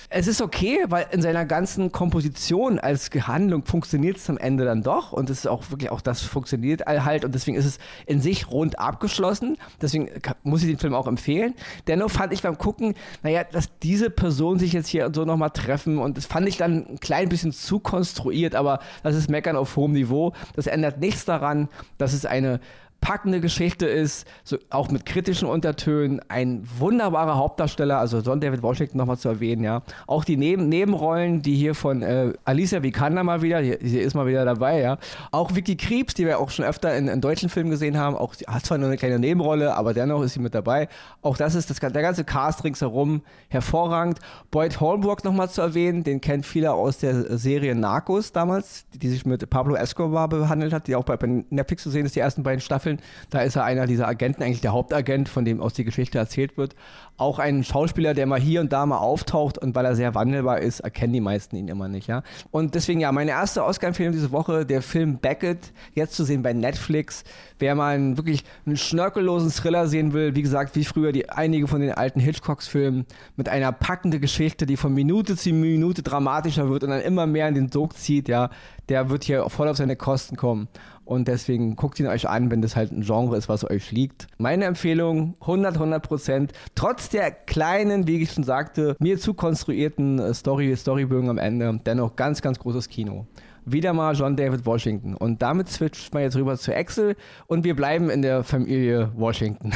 es 0.10 0.28
ist 0.28 0.42
okay, 0.42 0.86
weil 0.88 1.08
in 1.12 1.22
seiner 1.22 1.46
ganzen 1.46 1.92
Komposition 1.92 2.80
als 2.80 3.10
Handlung 3.10 3.66
funktioniert 3.66 4.18
es 4.18 4.30
am 4.30 4.38
Ende 4.38 4.66
dann 4.66 4.84
doch 4.84 5.12
und 5.12 5.30
es 5.30 5.40
ist 5.40 5.48
auch 5.48 5.70
wirklich 5.72 5.90
auch 5.90 6.02
das 6.02 6.22
funktioniert 6.22 6.86
halt 6.86 7.26
und 7.26 7.34
deswegen 7.34 7.58
ist 7.58 7.66
es 7.66 7.80
in 8.06 8.22
sich 8.22 8.50
rund 8.52 8.80
abgeschlossen. 8.80 9.58
Deswegen 9.82 10.10
muss 10.44 10.62
ich 10.62 10.70
den 10.70 10.78
Film 10.78 10.94
auch 10.94 11.08
empfehlen. 11.08 11.54
Dennoch 11.88 12.12
fand 12.12 12.34
ich 12.34 12.42
beim 12.42 12.58
Gucken, 12.58 12.96
naja, 13.24 13.44
dass 13.44 13.78
diese 13.80 14.10
Personen 14.10 14.60
sich 14.60 14.74
jetzt 14.74 14.88
hier 14.88 15.10
so 15.14 15.26
nochmal 15.26 15.52
treffen 15.52 15.98
und 15.98 16.18
das 16.18 16.26
fand 16.26 16.48
ich 16.48 16.58
dann 16.58 16.88
ein 16.88 17.00
klein 17.00 17.30
bisschen 17.30 17.52
zu 17.52 17.80
konstruiert, 17.80 18.56
aber 18.56 18.80
das 19.04 19.16
ist 19.16 19.30
Meckern 19.30 19.56
auf 19.56 19.76
hohem 19.76 19.94
Niveau. 19.94 20.34
Das 20.56 20.68
ändert 20.68 21.00
nichts 21.00 21.26
daran, 21.26 21.70
dass 21.98 22.14
es 22.14 22.26
eine 22.26 22.60
packende 23.06 23.40
Geschichte 23.40 23.86
ist, 23.86 24.26
so 24.44 24.58
auch 24.72 24.90
mit 24.90 25.06
kritischen 25.06 25.48
Untertönen, 25.48 26.22
ein 26.28 26.68
wunderbarer 26.80 27.36
Hauptdarsteller, 27.36 28.00
also 28.00 28.20
John 28.22 28.42
David 28.42 28.64
Washington 28.64 28.98
nochmal 28.98 29.20
zu 29.20 29.30
erwähnen, 29.30 29.64
ja. 29.64 29.84
Auch 30.08 30.26
die 30.26 30.38
Neben 30.38 30.70
Nebenrollen, 30.70 31.44
die 31.44 31.54
hier 31.54 31.76
von 31.76 32.02
äh, 32.02 32.34
Alicia 32.46 32.82
Vikander 32.82 33.24
mal 33.24 33.44
wieder, 33.44 33.62
sie 33.62 34.00
ist 34.00 34.16
mal 34.16 34.26
wieder 34.26 34.44
dabei, 34.44 34.82
ja. 34.82 34.98
Auch 35.30 35.54
Vicky 35.54 35.78
Krebs, 35.78 36.16
die 36.16 36.26
wir 36.26 36.40
auch 36.40 36.50
schon 36.50 36.66
öfter 36.66 36.98
in, 36.98 37.08
in 37.08 37.22
deutschen 37.22 37.50
Filmen 37.50 37.70
gesehen 37.70 37.96
haben, 37.96 38.16
auch 38.16 38.34
hat 38.48 38.66
zwar 38.66 38.80
nur 38.80 38.88
eine 38.88 38.98
kleine 38.98 39.20
Nebenrolle, 39.20 39.76
aber 39.76 39.94
dennoch 39.94 40.24
ist 40.24 40.34
sie 40.34 40.40
mit 40.40 40.56
dabei. 40.56 40.88
Auch 41.22 41.38
das 41.38 41.54
ist 41.54 41.70
das, 41.70 41.78
der 41.78 41.92
ganze 41.92 42.24
Cast 42.24 42.64
ringsherum 42.64 43.22
hervorragend. 43.50 44.18
Boyd 44.50 44.80
Holbrook 44.80 45.24
nochmal 45.24 45.52
zu 45.52 45.62
erwähnen, 45.62 46.04
den 46.04 46.22
kennt 46.22 46.48
viele 46.48 46.74
aus 46.74 46.98
der 46.98 47.38
Serie 47.38 47.76
Narcos 47.76 48.32
damals, 48.32 48.88
die, 48.96 48.98
die 48.98 49.10
sich 49.10 49.28
mit 49.28 49.48
Pablo 49.48 49.76
Escobar 49.76 50.28
behandelt 50.28 50.74
hat, 50.74 50.88
die 50.88 50.96
auch 50.96 51.04
bei, 51.04 51.18
bei 51.18 51.46
Netflix 51.52 51.84
zu 51.84 51.92
sehen 51.92 52.08
ist, 52.08 52.16
die 52.16 52.20
ersten 52.22 52.42
beiden 52.42 52.62
Staffeln. 52.62 52.95
Staffeln. 52.96 53.00
Da 53.30 53.42
ist 53.42 53.56
er 53.56 53.64
einer 53.64 53.88
dieser 53.88 54.08
Agenten, 54.08 54.44
eigentlich 54.44 54.62
der 54.62 54.74
Hauptagent, 54.74 55.30
von 55.30 55.46
dem 55.46 55.62
aus 55.62 55.74
die 55.74 55.84
Geschichte 55.84 56.18
erzählt 56.18 56.58
wird. 56.58 56.76
Auch 57.18 57.40
ein 57.40 57.64
Schauspieler, 57.64 58.14
der 58.14 58.26
mal 58.26 58.40
hier 58.40 58.62
und 58.62 58.74
da 58.74 58.86
mal 58.86 58.98
auftaucht 58.98 59.58
und 59.58 59.74
weil 59.74 59.86
er 59.86 59.96
sehr 59.96 60.16
wandelbar 60.16 60.60
ist, 60.60 60.82
erkennen 60.82 61.14
die 61.14 61.22
meisten 61.22 61.56
ihn 61.56 61.68
immer 61.70 61.88
nicht. 61.88 62.08
Ja? 62.08 62.24
Und 62.52 62.76
deswegen 62.76 63.00
ja, 63.00 63.12
meine 63.12 63.32
erste 63.32 63.64
Oscar-Empfehlung 63.64 64.14
diese 64.14 64.32
Woche, 64.32 64.66
der 64.66 64.82
Film 64.82 65.18
Beckett, 65.20 65.72
jetzt 65.94 66.16
zu 66.16 66.24
sehen 66.26 66.44
bei 66.44 66.54
Netflix. 66.54 67.24
Wer 67.58 67.76
mal 67.76 67.96
einen, 67.96 68.18
wirklich 68.18 68.44
einen 68.66 68.76
schnörkellosen 68.76 69.50
Thriller 69.50 69.88
sehen 69.88 70.12
will, 70.12 70.36
wie 70.36 70.42
gesagt, 70.42 70.76
wie 70.76 70.84
früher 70.84 71.14
die 71.14 71.30
einige 71.30 71.68
von 71.68 71.80
den 71.80 71.94
alten 71.94 72.20
Hitchcocks-Filmen, 72.20 73.06
mit 73.38 73.48
einer 73.48 73.72
packenden 73.72 74.20
Geschichte, 74.20 74.66
die 74.66 74.78
von 74.78 74.94
Minute 74.94 75.38
zu 75.38 75.52
Minute 75.52 76.04
dramatischer 76.04 76.70
wird 76.70 76.84
und 76.84 76.90
dann 76.90 77.02
immer 77.02 77.28
mehr 77.28 77.48
in 77.48 77.56
den 77.56 77.72
Sog 77.72 77.96
zieht, 77.96 78.28
ja, 78.28 78.50
der 78.90 79.10
wird 79.10 79.24
hier 79.24 79.50
voll 79.50 79.68
auf 79.68 79.78
seine 79.78 79.96
Kosten 79.96 80.36
kommen. 80.36 80.68
Und 81.06 81.28
deswegen 81.28 81.76
guckt 81.76 82.00
ihn 82.00 82.08
euch 82.08 82.28
an, 82.28 82.52
wenn 82.52 82.62
das 82.62 82.76
halt 82.76 82.92
ein 82.92 83.02
Genre 83.02 83.38
ist, 83.38 83.48
was 83.48 83.70
euch 83.70 83.92
liegt. 83.92 84.28
Meine 84.38 84.66
Empfehlung, 84.66 85.36
100, 85.42 85.76
100 85.76 86.04
Prozent. 86.04 86.54
Trotz 86.74 87.10
der 87.10 87.32
kleinen, 87.32 88.08
wie 88.08 88.22
ich 88.22 88.32
schon 88.32 88.44
sagte, 88.44 88.96
mir 89.00 89.20
zu 89.20 89.36
konstruierten 89.36 90.20
äh, 90.20 90.34
Story, 90.34 90.76
Storybögen 90.76 91.30
am 91.30 91.38
Ende, 91.38 91.80
dennoch 91.86 92.16
ganz, 92.16 92.42
ganz 92.42 92.60
großes 92.60 92.90
Kino. 92.90 93.28
Wieder 93.66 93.94
mal 93.94 94.16
John 94.16 94.36
David 94.36 94.66
Washington. 94.66 95.16
Und 95.16 95.42
damit 95.42 95.70
switcht 95.70 96.14
man 96.14 96.24
jetzt 96.24 96.36
rüber 96.36 96.58
zu 96.58 96.76
Axel 96.76 97.16
und 97.48 97.64
wir 97.64 97.76
bleiben 97.76 98.10
in 98.10 98.22
der 98.22 98.44
Familie 98.44 99.12
Washington. 99.16 99.72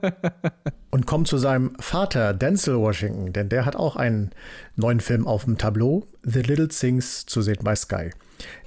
und 0.90 1.06
kommen 1.06 1.24
zu 1.24 1.38
seinem 1.38 1.72
Vater, 1.78 2.34
Denzel 2.34 2.78
Washington, 2.78 3.32
denn 3.32 3.48
der 3.48 3.64
hat 3.64 3.76
auch 3.76 3.96
einen 3.96 4.30
neuen 4.76 5.00
Film 5.00 5.26
auf 5.26 5.44
dem 5.44 5.56
Tableau, 5.56 6.06
The 6.22 6.42
Little 6.42 6.68
Things, 6.68 7.26
zu 7.26 7.42
sehen 7.42 7.58
bei 7.62 7.74
Sky. 7.74 8.10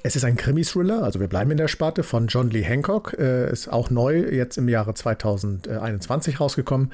Es 0.04 0.16
ist 0.16 0.24
ein 0.24 0.36
Krimi-Thriller, 0.36 1.04
also 1.04 1.20
wir 1.20 1.28
bleiben 1.28 1.52
in 1.52 1.58
der 1.58 1.68
Sparte 1.68 2.04
von 2.04 2.28
John 2.28 2.50
Lee 2.50 2.64
Hancock, 2.64 3.16
äh, 3.18 3.52
ist 3.52 3.68
auch 3.68 3.90
neu, 3.90 4.20
jetzt 4.20 4.58
im 4.58 4.70
Jahre 4.70 4.94
2021 4.94 6.40
rausgekommen. 6.40 6.92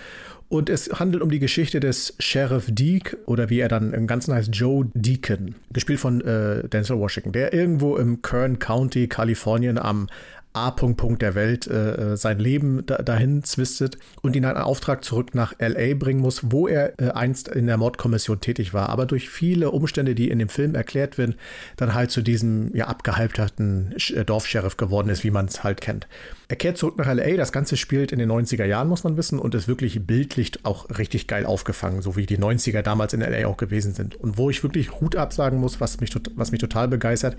Und 0.50 0.68
es 0.70 0.90
handelt 1.00 1.22
um 1.22 1.30
die 1.30 1.38
Geschichte 1.38 1.80
des 1.80 2.16
Sheriff 2.18 2.66
Deke 2.70 3.18
oder 3.28 3.52
wie 3.52 3.60
er 3.60 3.68
dann 3.68 3.94
im 3.94 4.08
Ganzen 4.08 4.34
heißt, 4.34 4.50
Joe 4.54 4.90
Deacon, 4.96 5.54
gespielt 5.72 6.00
von 6.00 6.22
äh, 6.22 6.68
Denzel 6.68 6.98
Washington, 6.98 7.34
der 7.34 7.54
irgendwo 7.54 7.98
im 7.98 8.24
Kern 8.24 8.58
County, 8.58 9.08
Kalifornien 9.08 9.78
am 9.78 10.08
A-Punkt 10.54 11.22
der 11.22 11.36
Welt 11.36 11.68
äh, 11.68 12.14
äh, 12.14 12.18
sein 12.18 12.40
Leben 12.40 12.84
da, 12.86 12.98
dahin 12.98 13.44
zwistet 13.44 13.98
und 14.22 14.36
ihn 14.36 14.46
einen 14.46 14.58
Auftrag 14.58 15.04
zurück 15.04 15.36
nach 15.36 15.54
LA 15.60 15.94
bringen 15.94 16.22
muss, 16.22 16.52
wo 16.52 16.68
er 16.68 17.00
äh, 17.00 17.12
einst 17.12 17.48
in 17.48 17.68
der 17.68 17.78
Mordkommission 17.78 18.42
tätig 18.42 18.74
war, 18.74 18.90
aber 18.90 19.06
durch 19.06 19.30
viele 19.30 19.70
Umstände, 19.70 20.16
die 20.16 20.32
in 20.32 20.40
dem 20.40 20.50
Film 20.50 20.74
erklärt 20.74 21.20
werden, 21.20 21.36
dann 21.78 21.94
halt 21.94 22.10
zu 22.10 22.24
diesem 22.24 22.76
ja 22.76 22.88
abgehalfterten 22.88 23.94
äh, 24.16 24.26
Dorfsheriff 24.26 24.76
geworden 24.76 25.10
ist, 25.10 25.24
wie 25.24 25.32
man 25.32 25.46
es 25.46 25.64
halt 25.64 25.82
kennt. 25.82 26.08
Er 26.48 26.56
kehrt 26.56 26.78
zurück 26.78 26.98
nach 26.98 27.06
LA, 27.06 27.38
das 27.38 27.52
Ganze 27.52 27.78
spielt 27.78 28.12
in 28.12 28.18
den 28.18 28.32
90er 28.32 28.66
Jahren, 28.66 28.88
muss 28.88 29.04
man 29.04 29.18
wissen, 29.18 29.38
und 29.38 29.54
ist 29.54 29.68
wirklich 29.68 30.08
bildlich 30.08 30.54
auch 30.64 30.90
richtig 30.98 31.28
geil 31.28 31.46
aufgefangen, 31.46 32.02
so 32.02 32.16
wie 32.16 32.26
die 32.26 32.40
90er 32.40 32.82
damals 32.82 33.14
in 33.14 33.22
LA 33.22 33.46
auch 33.46 33.58
gewesen 33.58 33.94
sind. 33.94 34.16
Und 34.16 34.40
wo 34.40 34.50
ich 34.50 34.64
wirklich 34.64 35.00
Hut 35.00 35.16
absagen 35.16 35.60
muss, 35.60 35.80
was 35.80 36.02
mich, 36.02 36.10
was 36.36 36.52
mich 36.52 36.60
total 36.60 36.88
begeistert, 36.88 37.38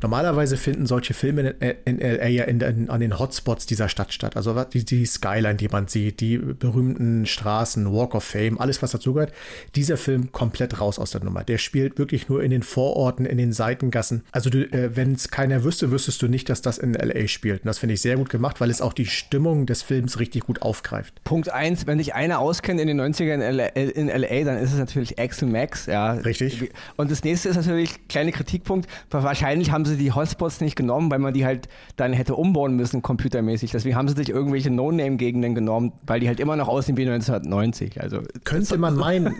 normalerweise 0.00 0.56
finden 0.56 0.86
solche 0.86 1.14
Filme 1.14 1.56
in, 1.58 1.98
in 1.98 1.98
LA 1.98 2.28
ja 2.28 2.43
in, 2.48 2.60
in, 2.60 2.90
an 2.90 3.00
den 3.00 3.18
Hotspots 3.18 3.66
dieser 3.66 3.88
Stadt 3.88 4.12
statt. 4.12 4.36
Also 4.36 4.64
die, 4.64 4.84
die 4.84 5.06
Skyline, 5.06 5.54
die 5.54 5.68
man 5.68 5.86
sieht, 5.86 6.20
die 6.20 6.38
berühmten 6.38 7.26
Straßen, 7.26 7.92
Walk 7.92 8.14
of 8.14 8.24
Fame, 8.24 8.60
alles, 8.60 8.82
was 8.82 8.90
dazugehört. 8.90 9.32
Dieser 9.76 9.96
Film 9.96 10.32
komplett 10.32 10.80
raus 10.80 10.98
aus 10.98 11.12
der 11.12 11.22
Nummer. 11.22 11.44
Der 11.44 11.58
spielt 11.58 11.98
wirklich 11.98 12.28
nur 12.28 12.42
in 12.42 12.50
den 12.50 12.62
Vororten, 12.62 13.24
in 13.24 13.38
den 13.38 13.52
Seitengassen. 13.52 14.22
Also 14.32 14.50
äh, 14.50 14.96
wenn 14.96 15.12
es 15.12 15.30
keiner 15.30 15.62
wüsste, 15.62 15.90
wüsstest 15.90 16.20
du 16.22 16.28
nicht, 16.28 16.48
dass 16.48 16.60
das 16.60 16.78
in 16.78 16.94
LA 16.94 17.28
spielt. 17.28 17.62
Und 17.62 17.66
das 17.66 17.78
finde 17.78 17.94
ich 17.94 18.00
sehr 18.00 18.16
gut 18.16 18.30
gemacht 18.30 18.60
weil 18.64 18.70
es 18.70 18.80
auch 18.80 18.94
die 18.94 19.04
Stimmung 19.04 19.66
des 19.66 19.82
Films 19.82 20.18
richtig 20.18 20.44
gut 20.44 20.62
aufgreift. 20.62 21.22
Punkt 21.24 21.50
1, 21.50 21.86
wenn 21.86 21.98
sich 21.98 22.14
einer 22.14 22.38
auskennt 22.38 22.80
in 22.80 22.88
den 22.88 22.98
90ern 22.98 23.34
in 23.34 23.56
LA, 23.56 23.66
in 23.66 24.06
LA, 24.08 24.44
dann 24.44 24.56
ist 24.56 24.72
es 24.72 24.78
natürlich 24.78 25.18
Axel 25.18 25.48
Max. 25.48 25.84
Ja. 25.84 26.12
Richtig. 26.12 26.72
Und 26.96 27.10
das 27.10 27.24
nächste 27.24 27.50
ist 27.50 27.56
natürlich, 27.56 28.08
kleiner 28.08 28.32
Kritikpunkt, 28.32 28.88
wahrscheinlich 29.10 29.70
haben 29.70 29.84
sie 29.84 29.98
die 29.98 30.12
Hotspots 30.12 30.62
nicht 30.62 30.76
genommen, 30.76 31.10
weil 31.10 31.18
man 31.18 31.34
die 31.34 31.44
halt 31.44 31.68
dann 31.96 32.14
hätte 32.14 32.33
umbauen 32.38 32.76
müssen, 32.76 33.02
computermäßig. 33.02 33.70
Deswegen 33.70 33.96
haben 33.96 34.08
sie 34.08 34.14
sich 34.14 34.28
irgendwelche 34.28 34.70
No-Name-Gegenden 34.70 35.54
genommen, 35.54 35.92
weil 36.06 36.20
die 36.20 36.28
halt 36.28 36.40
immer 36.40 36.56
noch 36.56 36.68
aussehen 36.68 36.96
wie 36.96 37.02
1990. 37.02 38.00
Also, 38.00 38.20
Könnte 38.44 38.78
man 38.78 38.96
meinen. 38.96 39.34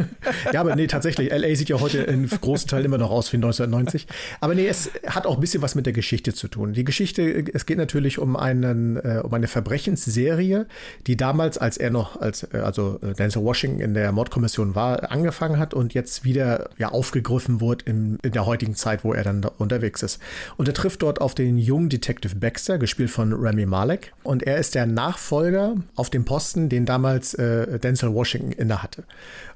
ja, 0.52 0.60
aber 0.60 0.76
nee, 0.76 0.86
tatsächlich, 0.86 1.30
LA 1.30 1.54
sieht 1.54 1.68
ja 1.68 1.80
heute 1.80 1.98
in 1.98 2.28
großen 2.28 2.68
Teilen 2.68 2.86
immer 2.86 2.98
noch 2.98 3.10
aus 3.10 3.32
wie 3.32 3.36
1990. 3.36 4.06
Aber 4.40 4.54
nee, 4.54 4.66
es 4.66 4.90
hat 5.06 5.26
auch 5.26 5.36
ein 5.36 5.40
bisschen 5.40 5.62
was 5.62 5.74
mit 5.74 5.86
der 5.86 5.92
Geschichte 5.92 6.34
zu 6.34 6.48
tun. 6.48 6.72
Die 6.72 6.84
Geschichte, 6.84 7.44
es 7.52 7.66
geht 7.66 7.78
natürlich 7.78 8.18
um 8.18 8.36
einen, 8.36 8.96
äh, 8.96 9.20
um 9.22 9.32
eine 9.32 9.48
Verbrechensserie, 9.48 10.66
die 11.06 11.16
damals, 11.16 11.58
als 11.58 11.76
er 11.76 11.90
noch, 11.90 12.20
als, 12.20 12.42
äh, 12.52 12.58
also 12.58 12.98
äh, 13.02 13.14
Denzel 13.14 13.42
Washington 13.42 13.80
in 13.80 13.94
der 13.94 14.12
Mordkommission 14.12 14.74
war, 14.74 15.10
angefangen 15.10 15.58
hat 15.58 15.74
und 15.74 15.94
jetzt 15.94 16.24
wieder 16.24 16.70
ja 16.78 16.88
aufgegriffen 16.88 17.60
wurde 17.60 17.84
in, 17.86 18.18
in 18.22 18.32
der 18.32 18.46
heutigen 18.46 18.74
Zeit, 18.74 19.04
wo 19.04 19.12
er 19.12 19.24
dann 19.24 19.44
unterwegs 19.58 20.02
ist. 20.02 20.20
Und 20.56 20.68
er 20.68 20.74
trifft 20.74 21.02
dort 21.02 21.20
auf 21.20 21.34
den 21.34 21.58
jungen 21.58 21.88
Detective 21.88 22.33
Baxter, 22.40 22.78
gespielt 22.78 23.10
von 23.10 23.32
Remy 23.32 23.66
Malek. 23.66 24.12
Und 24.22 24.42
er 24.42 24.58
ist 24.58 24.74
der 24.74 24.86
Nachfolger 24.86 25.74
auf 25.96 26.10
dem 26.10 26.24
Posten, 26.24 26.68
den 26.68 26.86
damals 26.86 27.34
äh, 27.34 27.78
Denzel 27.78 28.12
Washington 28.14 28.52
innehatte. 28.52 29.04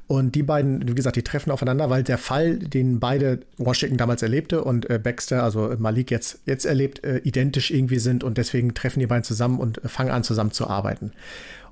Und 0.09 0.35
die 0.35 0.43
beiden, 0.43 0.89
wie 0.89 0.95
gesagt, 0.95 1.17
die 1.17 1.23
treffen 1.23 1.51
aufeinander, 1.51 1.91
weil 1.91 2.03
der 2.03 2.17
Fall, 2.17 2.59
den 2.59 2.99
beide 2.99 3.41
Washington 3.59 3.99
damals 3.99 4.23
erlebte 4.23 4.65
und 4.65 4.89
äh, 4.89 4.99
Baxter, 4.99 5.43
also 5.43 5.75
Malik 5.79 6.11
jetzt, 6.11 6.41
jetzt 6.47 6.65
erlebt, 6.65 7.05
äh, 7.05 7.19
identisch 7.19 7.71
irgendwie 7.71 7.99
sind 7.99 8.25
und 8.25 8.39
deswegen 8.39 8.73
treffen 8.73 9.01
die 9.01 9.07
beiden 9.07 9.23
zusammen 9.23 9.59
und 9.59 9.85
äh, 9.85 9.89
fangen 9.89 10.11
an 10.11 10.25
zusammen 10.25 10.51
zu 10.51 10.67
arbeiten. 10.67 11.13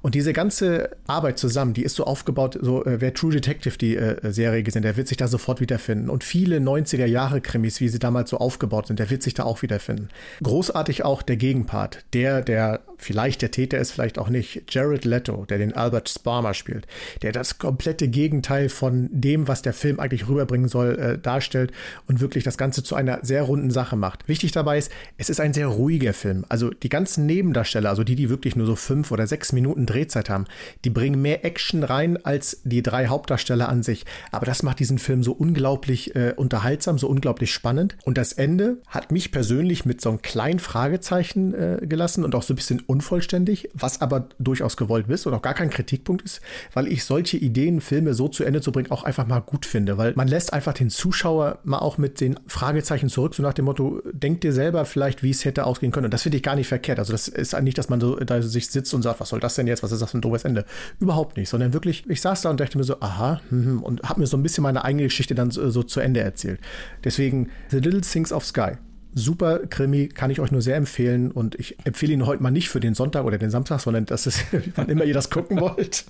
Und 0.03 0.15
diese 0.15 0.33
ganze 0.33 0.91
Arbeit 1.07 1.39
zusammen, 1.39 1.75
die 1.75 1.83
ist 1.83 1.97
so 1.97 2.05
aufgebaut, 2.05 2.59
so 2.61 2.85
äh, 2.85 3.01
wer 3.01 3.15
True 3.15 3.33
Detective 3.33 3.79
die 3.79 3.97
äh, 3.97 4.33
Serie 4.33 4.63
gesehen, 4.63 4.83
der 4.83 4.97
wird 4.97 5.09
sich 5.09 5.17
da 5.17 5.29
sofort 5.29 5.61
wiederfinden. 5.61 6.11
Und 6.11 6.25
viele 6.25 6.59
90er 6.59 7.07
Jahre 7.07 7.41
Krimis, 7.41 7.81
wie 7.81 7.89
sie 7.89 7.99
damals 7.99 8.31
so 8.31 8.39
aufgebaut 8.39 8.89
sind, 8.89 8.99
der 8.99 9.11
wird 9.11 9.23
sich 9.23 9.35
da 9.35 9.45
auch 9.45 9.63
wiederfinden. 9.63 10.09
Großartig 10.43 11.05
auch 11.05 11.23
der 11.23 11.37
Gegenpart, 11.37 12.05
der, 12.13 12.43
der 12.43 12.81
vielleicht 12.99 13.43
der 13.43 13.51
Täter 13.51 13.79
ist, 13.79 13.93
vielleicht 13.93 14.19
auch 14.19 14.29
nicht. 14.29 14.63
Jared 14.69 15.05
Leto, 15.05 15.45
der 15.45 15.59
den 15.59 15.75
Albert 15.75 16.09
Sparmer 16.09 16.55
spielt, 16.55 16.87
der 17.23 17.33
das 17.33 17.59
komplette 17.59 18.09
Gegenteil 18.09 18.69
von 18.69 19.09
dem, 19.13 19.49
was 19.49 19.63
der 19.63 19.73
Film 19.73 20.01
eigentlich 20.01 20.29
rüberbringen 20.29 20.69
soll, 20.69 20.99
äh, 20.99 21.19
darstellt 21.19 21.73
und 22.07 22.21
wirklich 22.21 22.45
das 22.45 22.59
Ganze 22.59 22.83
zu 22.83 22.95
einer 22.95 23.21
sehr 23.23 23.43
runden 23.43 23.71
Sache 23.71 23.97
macht. 23.97 24.29
Wichtig 24.29 24.53
dabei 24.53 24.79
ist, 24.79 24.91
es 25.19 25.31
ist 25.31 25.41
ein 25.41 25.53
sehr 25.53 25.67
ruhiger 25.67 26.13
Film. 26.13 26.45
Also 26.49 26.71
die 26.71 26.89
ganzen 26.89 27.27
Nebendarsteller, 27.27 27.91
also 27.91 28.05
die, 28.05 28.17
die 28.17 28.31
wirklich 28.31 28.57
nur 28.57 28.67
so 28.67 28.77
fünf 28.77 29.11
oder 29.11 29.27
sechs 29.27 29.53
Minuten 29.53 29.86
Drehzeit 29.87 30.29
haben. 30.31 30.45
Die 30.85 30.91
bringen 30.91 31.21
mehr 31.21 31.45
Action 31.45 31.83
rein 31.83 32.25
als 32.25 32.61
die 32.65 32.83
drei 32.83 33.07
Hauptdarsteller 33.07 33.69
an 33.69 33.83
sich. 33.83 34.05
Aber 34.33 34.47
das 34.47 34.63
macht 34.63 34.81
diesen 34.81 34.99
Film 34.99 35.23
so 35.23 35.33
unglaublich 35.33 36.15
äh, 36.15 36.35
unterhaltsam, 36.37 36.99
so 36.99 37.09
unglaublich 37.09 37.53
spannend. 37.53 37.97
Und 38.05 38.19
das 38.19 38.33
Ende 38.33 38.79
hat 38.89 39.13
mich 39.13 39.33
persönlich 39.33 39.85
mit 39.85 40.01
so 40.01 40.11
einem 40.11 40.23
kleinen 40.23 40.59
Fragezeichen 40.59 41.55
äh, 41.55 41.87
gelassen 41.87 42.25
und 42.25 42.35
auch 42.35 42.43
so 42.43 42.53
ein 42.53 42.57
bisschen 42.57 42.81
unvollständig, 42.81 43.71
was 43.75 44.01
aber 44.01 44.29
durchaus 44.39 44.77
gewollt 44.77 45.09
ist 45.09 45.27
und 45.27 45.35
auch 45.35 45.43
gar 45.43 45.55
kein 45.55 45.71
Kritikpunkt 45.71 46.23
ist, 46.23 46.41
weil 46.75 46.89
ich 46.89 47.05
solche 47.05 47.37
Ideen, 47.37 47.81
Filme 47.81 48.15
so 48.15 48.29
zu 48.29 48.45
Ende 48.45 48.61
zu 48.61 48.73
bringen, 48.73 48.91
auch 48.91 49.05
einfach 49.05 49.27
mal 49.27 49.41
gut 49.41 49.67
finde. 49.67 49.99
Weil 49.99 50.13
man 50.17 50.29
lässt 50.29 50.53
einfach 50.53 50.73
den 50.73 50.91
Zuschauer 50.91 51.59
mal 51.65 51.79
auch 51.79 51.99
mit 51.99 52.21
den 52.21 52.39
Fragezeichen 52.47 53.09
zurück, 53.09 53.35
so 53.35 53.43
nach 53.43 53.55
dem 53.55 53.67
Motto, 53.67 54.03
denk 54.13 54.41
dir 54.41 54.53
selber 54.53 54.85
vielleicht, 54.85 55.23
wie 55.23 55.31
es 55.31 55.45
hätte 55.45 55.67
ausgehen 55.67 55.93
können. 55.93 56.07
Und 56.07 56.15
das 56.15 56.23
finde 56.23 56.37
ich 56.37 56.43
gar 56.43 56.57
nicht 56.57 56.69
verkehrt. 56.69 56.99
Also 56.99 57.13
das 57.13 57.29
ist 57.29 57.59
nicht, 57.61 57.79
dass 57.79 57.89
man 57.89 58.01
so 58.01 58.17
da 58.17 58.43
sich 58.43 58.69
sitzt 58.69 58.93
und 58.95 59.03
sagt, 59.03 59.21
was 59.21 59.29
soll 59.29 59.41
das 59.41 59.55
denn 59.55 59.67
jetzt? 59.67 59.76
Was 59.83 59.93
ist 59.93 60.03
das 60.03 60.11
für 60.11 60.19
ein 60.19 60.21
doofes 60.21 60.45
Ende? 60.45 60.65
Überhaupt 60.99 61.37
nicht, 61.37 61.49
sondern 61.49 61.73
wirklich, 61.73 62.09
ich 62.09 62.21
saß 62.21 62.43
da 62.43 62.51
und 62.51 62.61
dachte 62.61 62.79
mir 62.79 62.85
so, 62.85 63.01
aha, 63.01 63.41
hm, 63.49 63.83
und 63.83 64.03
habe 64.03 64.21
mir 64.21 64.27
so 64.27 64.37
ein 64.37 64.43
bisschen 64.43 64.63
meine 64.63 64.85
eigene 64.85 65.05
Geschichte 65.05 65.35
dann 65.35 65.51
so, 65.51 65.69
so 65.71 65.83
zu 65.83 66.01
Ende 66.01 66.21
erzählt. 66.21 66.61
Deswegen 67.05 67.51
The 67.71 67.79
Little 67.79 68.01
Things 68.01 68.33
of 68.33 68.45
Sky. 68.45 68.73
Super 69.19 69.61
Krimi, 69.61 70.09
kann 70.09 70.31
ich 70.31 70.41
euch 70.41 70.53
nur 70.53 70.61
sehr 70.61 70.77
empfehlen. 70.77 71.31
Und 71.31 71.55
ich 71.55 71.79
empfehle 71.85 72.13
ihn 72.13 72.27
heute 72.27 72.43
mal 72.43 72.51
nicht 72.51 72.69
für 72.69 72.81
den 72.81 72.93
Sonntag 72.93 73.25
oder 73.25 73.39
den 73.39 73.49
Samstag, 73.49 73.81
sondern 73.81 74.05
das 74.05 74.27
ist, 74.27 74.45
wann 74.75 74.91
immer 74.91 75.05
ihr 75.05 75.15
das 75.15 75.31
gucken 75.31 75.59
wollt. 75.59 76.05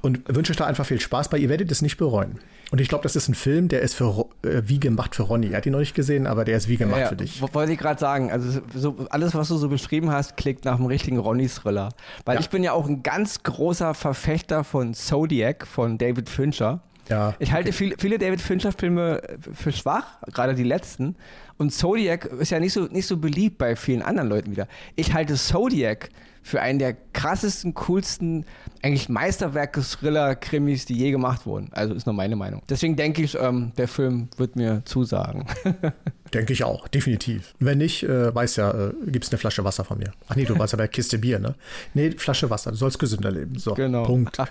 Und 0.00 0.22
wünsche 0.34 0.52
euch 0.52 0.56
da 0.56 0.64
einfach 0.64 0.86
viel 0.86 0.98
Spaß 0.98 1.28
bei. 1.28 1.36
Ihr 1.36 1.50
werdet 1.50 1.70
es 1.70 1.82
nicht 1.82 1.98
bereuen. 1.98 2.38
Und 2.70 2.80
ich 2.80 2.88
glaube, 2.88 3.02
das 3.02 3.16
ist 3.16 3.28
ein 3.28 3.34
Film, 3.34 3.68
der 3.68 3.82
ist 3.82 3.94
für 3.94 4.26
äh, 4.42 4.62
wie 4.64 4.80
gemacht 4.80 5.14
für 5.14 5.24
Ronny. 5.24 5.50
Er 5.50 5.58
hat 5.58 5.66
ihn 5.66 5.72
noch 5.72 5.78
nicht 5.78 5.94
gesehen, 5.94 6.26
aber 6.26 6.46
der 6.46 6.56
ist 6.56 6.68
wie 6.68 6.78
gemacht 6.78 7.00
ja, 7.00 7.08
für 7.08 7.16
dich. 7.16 7.42
Wollte 7.52 7.72
ich 7.72 7.78
gerade 7.78 8.00
sagen. 8.00 8.32
Also 8.32 8.62
so, 8.74 8.96
alles, 9.10 9.34
was 9.34 9.48
du 9.48 9.58
so 9.58 9.68
beschrieben 9.68 10.10
hast, 10.10 10.38
klingt 10.38 10.64
nach 10.64 10.76
einem 10.76 10.86
richtigen 10.86 11.18
Ronny-Thriller. 11.18 11.90
Weil 12.24 12.36
ja. 12.36 12.40
ich 12.40 12.48
bin 12.48 12.64
ja 12.64 12.72
auch 12.72 12.88
ein 12.88 13.02
ganz 13.02 13.42
großer 13.42 13.92
Verfechter 13.92 14.64
von 14.64 14.94
Zodiac 14.94 15.66
von 15.66 15.98
David 15.98 16.30
Fincher. 16.30 16.80
Ja. 17.08 17.34
Ich 17.38 17.52
halte 17.52 17.72
viele, 17.72 17.96
viele 17.98 18.18
David 18.18 18.40
Fincher-Filme 18.40 19.22
für 19.52 19.72
schwach, 19.72 20.18
gerade 20.32 20.54
die 20.54 20.64
letzten. 20.64 21.16
Und 21.56 21.72
Zodiac 21.72 22.26
ist 22.26 22.50
ja 22.50 22.60
nicht 22.60 22.72
so, 22.72 22.84
nicht 22.84 23.06
so 23.06 23.16
beliebt 23.16 23.58
bei 23.58 23.76
vielen 23.76 24.02
anderen 24.02 24.28
Leuten 24.28 24.50
wieder. 24.50 24.68
Ich 24.94 25.12
halte 25.12 25.34
Zodiac 25.34 26.10
für 26.42 26.60
einen 26.62 26.78
der 26.78 26.96
krassesten, 27.12 27.74
coolsten, 27.74 28.46
eigentlich 28.82 29.08
Meisterwerke-Thriller-Krimis, 29.08 30.86
die 30.86 30.94
je 30.94 31.10
gemacht 31.10 31.44
wurden. 31.46 31.68
Also 31.72 31.94
ist 31.94 32.06
nur 32.06 32.14
meine 32.14 32.36
Meinung. 32.36 32.62
Deswegen 32.70 32.96
denke 32.96 33.22
ich, 33.22 33.36
ähm, 33.38 33.72
der 33.76 33.88
Film 33.88 34.28
wird 34.36 34.56
mir 34.56 34.82
zusagen. 34.84 35.46
denke 36.32 36.52
ich 36.52 36.64
auch, 36.64 36.88
definitiv. 36.88 37.54
Wenn 37.58 37.78
nicht, 37.78 38.02
äh, 38.02 38.34
weiß 38.34 38.56
ja, 38.56 38.70
äh, 38.70 38.92
gibt 39.06 39.24
es 39.24 39.30
eine 39.30 39.38
Flasche 39.38 39.64
Wasser 39.64 39.84
von 39.84 39.98
mir. 39.98 40.12
Ach 40.28 40.36
nee, 40.36 40.44
du 40.44 40.58
weißt 40.58 40.74
aber 40.74 40.88
Kiste 40.88 41.18
Bier, 41.18 41.38
ne? 41.38 41.54
Nee, 41.92 42.12
Flasche 42.12 42.48
Wasser. 42.48 42.70
Du 42.70 42.76
sollst 42.76 42.98
gesünder 42.98 43.30
leben. 43.30 43.58
So, 43.58 43.74
genau. 43.74 44.04
Punkt. 44.04 44.38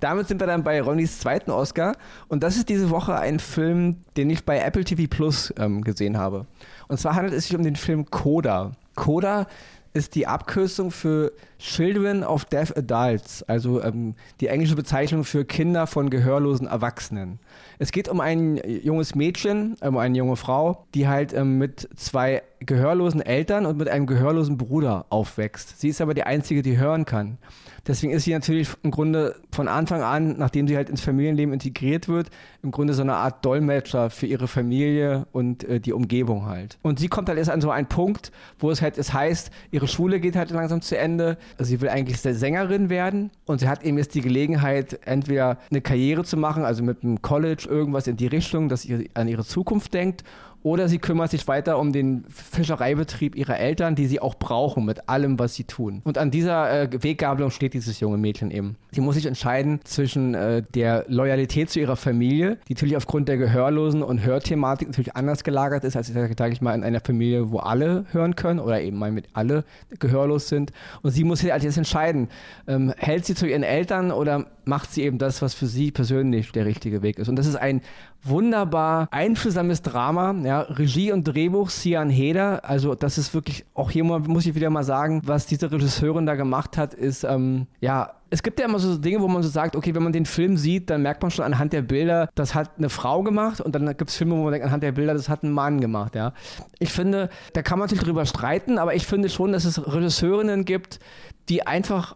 damit 0.00 0.28
sind 0.28 0.40
wir 0.40 0.46
dann 0.46 0.64
bei 0.64 0.80
Ronnys 0.80 1.20
zweiten 1.20 1.50
Oscar. 1.50 1.96
Und 2.28 2.42
das 2.42 2.56
ist 2.56 2.68
diese 2.68 2.90
Woche 2.90 3.14
ein 3.14 3.38
Film, 3.38 3.96
den 4.16 4.30
ich 4.30 4.44
bei 4.44 4.58
Apple 4.58 4.84
TV 4.84 5.04
Plus 5.08 5.52
ähm, 5.58 5.82
gesehen 5.82 6.18
habe. 6.18 6.46
Und 6.88 6.98
zwar 6.98 7.14
handelt 7.14 7.34
es 7.34 7.44
sich 7.44 7.56
um 7.56 7.62
den 7.62 7.76
Film 7.76 8.10
Coda. 8.10 8.72
Coda 8.96 9.46
ist 9.92 10.14
die 10.14 10.26
Abkürzung 10.26 10.90
für 10.90 11.32
Children 11.58 12.22
of 12.22 12.44
Deaf 12.44 12.72
Adults, 12.76 13.42
also 13.44 13.82
ähm, 13.82 14.14
die 14.40 14.46
englische 14.46 14.76
Bezeichnung 14.76 15.24
für 15.24 15.44
Kinder 15.44 15.86
von 15.86 16.10
gehörlosen 16.10 16.68
Erwachsenen. 16.68 17.40
Es 17.78 17.90
geht 17.90 18.08
um 18.08 18.20
ein 18.20 18.60
junges 18.82 19.14
Mädchen, 19.14 19.76
um 19.80 19.96
eine 19.96 20.16
junge 20.16 20.36
Frau, 20.36 20.84
die 20.94 21.08
halt 21.08 21.32
ähm, 21.32 21.58
mit 21.58 21.88
zwei 21.96 22.42
gehörlosen 22.60 23.22
Eltern 23.22 23.64
und 23.66 23.78
mit 23.78 23.88
einem 23.88 24.06
gehörlosen 24.06 24.58
Bruder 24.58 25.06
aufwächst. 25.08 25.80
Sie 25.80 25.88
ist 25.88 26.00
aber 26.00 26.14
die 26.14 26.24
einzige, 26.24 26.62
die 26.62 26.78
hören 26.78 27.06
kann. 27.06 27.38
Deswegen 27.86 28.12
ist 28.12 28.24
sie 28.24 28.32
natürlich 28.32 28.68
im 28.82 28.90
Grunde 28.90 29.36
von 29.50 29.66
Anfang 29.66 30.02
an, 30.02 30.36
nachdem 30.36 30.68
sie 30.68 30.76
halt 30.76 30.90
ins 30.90 31.00
Familienleben 31.00 31.54
integriert 31.54 32.08
wird, 32.08 32.28
im 32.62 32.70
Grunde 32.70 32.92
so 32.92 33.00
eine 33.00 33.14
Art 33.14 33.42
Dolmetscher 33.44 34.10
für 34.10 34.26
ihre 34.26 34.48
Familie 34.48 35.26
und 35.32 35.64
äh, 35.64 35.80
die 35.80 35.94
Umgebung 35.94 36.44
halt. 36.46 36.78
Und 36.82 36.98
sie 36.98 37.08
kommt 37.08 37.28
halt 37.28 37.38
erst 37.38 37.50
an 37.50 37.62
so 37.62 37.70
einen 37.70 37.86
Punkt, 37.86 38.32
wo 38.58 38.70
es 38.70 38.82
halt, 38.82 38.98
es 38.98 39.14
heißt, 39.14 39.50
ihre 39.70 39.88
Schule 39.88 40.20
geht 40.20 40.36
halt 40.36 40.50
langsam 40.50 40.82
zu 40.82 40.98
Ende. 40.98 41.38
Sie 41.58 41.80
will 41.80 41.88
eigentlich 41.88 42.20
Sängerin 42.20 42.90
werden 42.90 43.30
und 43.46 43.60
sie 43.60 43.68
hat 43.68 43.82
eben 43.82 43.96
jetzt 43.96 44.14
die 44.14 44.20
Gelegenheit, 44.20 45.00
entweder 45.06 45.58
eine 45.70 45.80
Karriere 45.80 46.24
zu 46.24 46.36
machen, 46.36 46.64
also 46.64 46.82
mit 46.82 47.02
einem 47.02 47.22
College 47.22 47.66
irgendwas 47.68 48.06
in 48.06 48.18
die 48.18 48.26
Richtung, 48.26 48.68
dass 48.68 48.82
sie 48.82 49.08
an 49.14 49.28
ihre 49.28 49.44
Zukunft 49.44 49.94
denkt 49.94 50.24
oder 50.62 50.88
sie 50.88 50.98
kümmert 50.98 51.30
sich 51.30 51.46
weiter 51.48 51.78
um 51.78 51.92
den 51.92 52.24
Fischereibetrieb 52.28 53.34
ihrer 53.34 53.58
Eltern, 53.58 53.94
die 53.94 54.06
sie 54.06 54.20
auch 54.20 54.34
brauchen 54.34 54.84
mit 54.84 55.08
allem, 55.08 55.38
was 55.38 55.54
sie 55.54 55.64
tun. 55.64 56.02
Und 56.04 56.18
an 56.18 56.30
dieser 56.30 56.82
äh, 56.82 57.02
Weggabelung 57.02 57.50
steht 57.50 57.74
dieses 57.74 58.00
junge 58.00 58.18
Mädchen 58.18 58.50
eben. 58.50 58.76
Sie 58.92 59.00
muss 59.00 59.14
sich 59.14 59.26
entscheiden 59.26 59.80
zwischen 59.84 60.34
äh, 60.34 60.62
der 60.74 61.04
Loyalität 61.08 61.70
zu 61.70 61.80
ihrer 61.80 61.96
Familie, 61.96 62.58
die 62.68 62.74
natürlich 62.74 62.96
aufgrund 62.96 63.28
der 63.28 63.38
Gehörlosen 63.38 64.02
und 64.02 64.24
Hörthematik 64.24 64.88
natürlich 64.88 65.16
anders 65.16 65.44
gelagert 65.44 65.84
ist, 65.84 65.96
als, 65.96 66.08
sage 66.08 66.52
ich 66.52 66.60
mal, 66.60 66.74
in 66.74 66.84
einer 66.84 67.00
Familie, 67.00 67.50
wo 67.50 67.58
alle 67.58 68.04
hören 68.12 68.36
können 68.36 68.60
oder 68.60 68.80
eben 68.80 68.98
mal 68.98 69.12
mit 69.12 69.28
alle 69.32 69.64
gehörlos 69.98 70.48
sind. 70.48 70.72
Und 71.02 71.12
sie 71.12 71.24
muss 71.24 71.40
sich 71.40 71.52
halt 71.52 71.62
jetzt 71.62 71.78
entscheiden, 71.78 72.28
ähm, 72.66 72.92
hält 72.96 73.24
sie 73.24 73.34
zu 73.34 73.46
ihren 73.46 73.62
Eltern 73.62 74.10
oder 74.10 74.46
macht 74.70 74.92
sie 74.92 75.02
eben 75.02 75.18
das, 75.18 75.42
was 75.42 75.52
für 75.52 75.66
sie 75.66 75.90
persönlich 75.90 76.52
der 76.52 76.64
richtige 76.64 77.02
Weg 77.02 77.18
ist. 77.18 77.28
Und 77.28 77.36
das 77.36 77.46
ist 77.46 77.56
ein 77.56 77.82
wunderbar 78.22 79.08
einfühlsames 79.10 79.82
Drama. 79.82 80.34
Ja, 80.42 80.60
Regie 80.62 81.12
und 81.12 81.24
Drehbuch 81.24 81.68
Sian 81.68 82.08
Heder. 82.08 82.64
Also 82.64 82.94
das 82.94 83.18
ist 83.18 83.34
wirklich, 83.34 83.66
auch 83.74 83.90
hier 83.90 84.04
muss 84.04 84.46
ich 84.46 84.54
wieder 84.54 84.70
mal 84.70 84.84
sagen, 84.84 85.20
was 85.26 85.46
diese 85.46 85.70
Regisseurin 85.70 86.24
da 86.24 86.36
gemacht 86.36 86.78
hat, 86.78 86.94
ist, 86.94 87.24
ähm, 87.24 87.66
ja, 87.80 88.12
es 88.30 88.44
gibt 88.44 88.60
ja 88.60 88.66
immer 88.66 88.78
so 88.78 88.96
Dinge, 88.96 89.20
wo 89.20 89.28
man 89.28 89.42
so 89.42 89.48
sagt, 89.48 89.74
okay, 89.74 89.92
wenn 89.94 90.04
man 90.04 90.12
den 90.12 90.24
Film 90.24 90.56
sieht, 90.56 90.88
dann 90.88 91.02
merkt 91.02 91.20
man 91.20 91.32
schon 91.32 91.44
anhand 91.44 91.72
der 91.72 91.82
Bilder, 91.82 92.28
das 92.36 92.54
hat 92.54 92.78
eine 92.78 92.88
Frau 92.88 93.24
gemacht 93.24 93.60
und 93.60 93.74
dann 93.74 93.86
gibt 93.96 94.08
es 94.08 94.16
Filme, 94.16 94.36
wo 94.36 94.44
man 94.44 94.52
denkt, 94.52 94.64
anhand 94.64 94.84
der 94.84 94.92
Bilder, 94.92 95.14
das 95.14 95.28
hat 95.28 95.42
ein 95.42 95.50
Mann 95.50 95.80
gemacht, 95.80 96.14
ja. 96.14 96.32
Ich 96.78 96.92
finde, 96.92 97.28
da 97.54 97.62
kann 97.62 97.78
man 97.78 97.86
natürlich 97.86 98.04
drüber 98.04 98.26
streiten, 98.26 98.78
aber 98.78 98.94
ich 98.94 99.04
finde 99.04 99.28
schon, 99.28 99.50
dass 99.50 99.64
es 99.64 99.84
Regisseurinnen 99.84 100.64
gibt, 100.64 101.00
die 101.48 101.66
einfach 101.66 102.14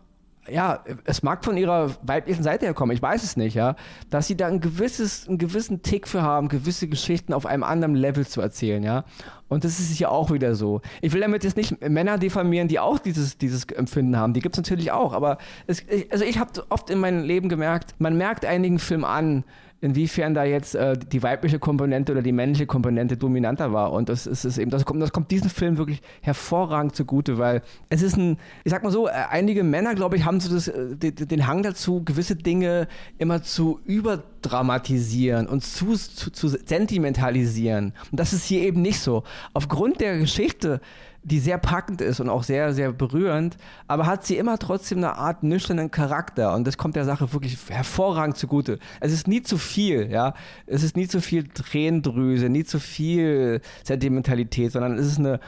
ja, 0.51 0.85
es 1.05 1.23
mag 1.23 1.45
von 1.45 1.57
ihrer 1.57 1.91
weiblichen 2.03 2.43
Seite 2.43 2.67
her 2.67 2.75
kommen, 2.75 2.93
ich 2.93 3.03
weiß 3.03 3.23
es 3.23 3.37
nicht, 3.37 3.55
ja, 3.55 3.77
dass 4.11 4.27
sie 4.27 4.37
da 4.37 4.47
ein 4.47 4.61
gewisses, 4.61 5.27
einen 5.29 5.39
gewissen 5.39 5.83
Tick 5.83 6.07
für 6.07 6.23
haben, 6.23 6.49
gewisse 6.49 6.89
Geschichten 6.89 7.33
auf 7.33 7.47
einem 7.47 7.63
anderen 7.63 7.95
Level 7.95 8.27
zu 8.27 8.41
erzählen, 8.41 8.83
ja. 8.83 9.05
Und 9.49 9.65
das 9.65 9.79
ist 9.79 9.99
ja 9.99 10.09
auch 10.09 10.31
wieder 10.31 10.55
so. 10.55 10.81
Ich 11.01 11.13
will 11.13 11.21
damit 11.21 11.45
jetzt 11.45 11.57
nicht 11.57 11.81
Männer 11.87 12.19
diffamieren, 12.19 12.67
die 12.67 12.81
auch 12.81 12.99
dieses, 12.99 13.39
dieses 13.39 13.65
Empfinden 13.67 14.17
haben. 14.17 14.33
Die 14.33 14.41
gibt 14.41 14.57
es 14.57 14.59
natürlich 14.59 14.91
auch. 14.91 15.13
Aber 15.13 15.39
es, 15.67 15.85
also 16.11 16.25
ich 16.25 16.39
habe 16.39 16.65
oft 16.71 16.91
in 16.91 16.99
meinem 16.99 17.23
Leben 17.23 17.49
gemerkt, 17.49 17.95
man 17.99 18.17
merkt 18.17 18.45
einigen 18.45 18.79
Film 18.79 19.05
an, 19.05 19.45
inwiefern 19.85 20.33
da 20.33 20.45
jetzt 20.45 20.75
äh, 20.75 20.97
die 20.97 21.23
weibliche 21.23 21.59
Komponente 21.59 22.13
oder 22.13 22.23
die 22.23 22.33
männliche 22.33 22.65
Komponente 22.65 23.19
dominanter 23.19 23.75
war. 23.75 23.93
Und 23.93 24.09
das 24.09 24.27
ist, 24.27 24.47
ist 24.47 24.57
eben, 24.57 24.71
das 24.71 24.87
kommt, 24.87 25.03
das 25.03 25.13
kommt 25.13 25.31
diesem 25.31 25.51
Film 25.51 25.77
wirklich 25.77 26.01
hervorragend 26.23 26.97
zugute, 26.97 27.37
weil 27.37 27.61
es 27.91 28.01
ist 28.01 28.17
ein, 28.17 28.39
ich 28.65 28.73
sag 28.73 28.83
mal 28.83 28.91
so, 28.91 29.09
äh, 29.09 29.13
einige 29.29 29.63
Männer, 29.63 29.95
glaube 29.95 30.17
ich, 30.17 30.25
haben 30.25 30.41
so 30.41 30.55
das, 30.55 30.69
äh, 30.69 30.97
den, 30.97 31.15
den 31.29 31.47
Hang 31.47 31.63
dazu, 31.63 32.03
gewisse 32.03 32.35
Dinge 32.35 32.89
immer 33.19 33.43
zu 33.43 33.79
überdramatisieren 33.85 35.47
und 35.47 35.63
zu, 35.63 35.93
zu, 35.93 36.31
zu 36.31 36.49
sentimentalisieren. 36.49 37.93
Und 38.11 38.19
das 38.19 38.33
ist 38.33 38.47
hier 38.47 38.63
eben 38.63 38.81
nicht 38.81 39.01
so. 39.01 39.23
Aufgrund 39.53 40.01
der 40.01 40.17
Geschichte 40.17 40.81
die 41.25 41.41
sehr 41.41 41.57
packend 41.57 42.03
ist 42.03 42.21
und 42.21 42.29
auch 42.29 42.43
sehr, 42.43 42.75
sehr 42.75 42.93
berührend, 42.93 43.57
aber 43.89 44.07
hat 44.07 44.25
sie 44.25 44.37
immer 44.37 44.59
trotzdem 44.59 44.99
eine 44.99 45.17
Art 45.17 45.43
nüchternen 45.43 45.91
Charakter 45.91 46.55
und 46.55 46.67
das 46.67 46.77
kommt 46.77 46.97
der 46.97 47.07
Sache 47.07 47.33
wirklich 47.33 47.59
hervorragend 47.69 48.37
zugute. 48.37 48.79
Es 49.01 49.13
ist 49.13 49.27
nie 49.27 49.43
zu 49.43 49.57
viel, 49.57 50.11
ja. 50.11 50.35
Es 50.67 50.83
ist 50.83 50.97
nie 50.97 51.09
zu 51.09 51.23
viel 51.23 51.49
Tränendrüse, 51.49 52.51
nie 52.51 52.65
zu 52.65 52.79
viel 52.79 53.63
Sentimentalität, 53.85 54.73
sondern 54.73 54.99
es 54.99 55.07
ist 55.07 55.19
eine, 55.19 55.41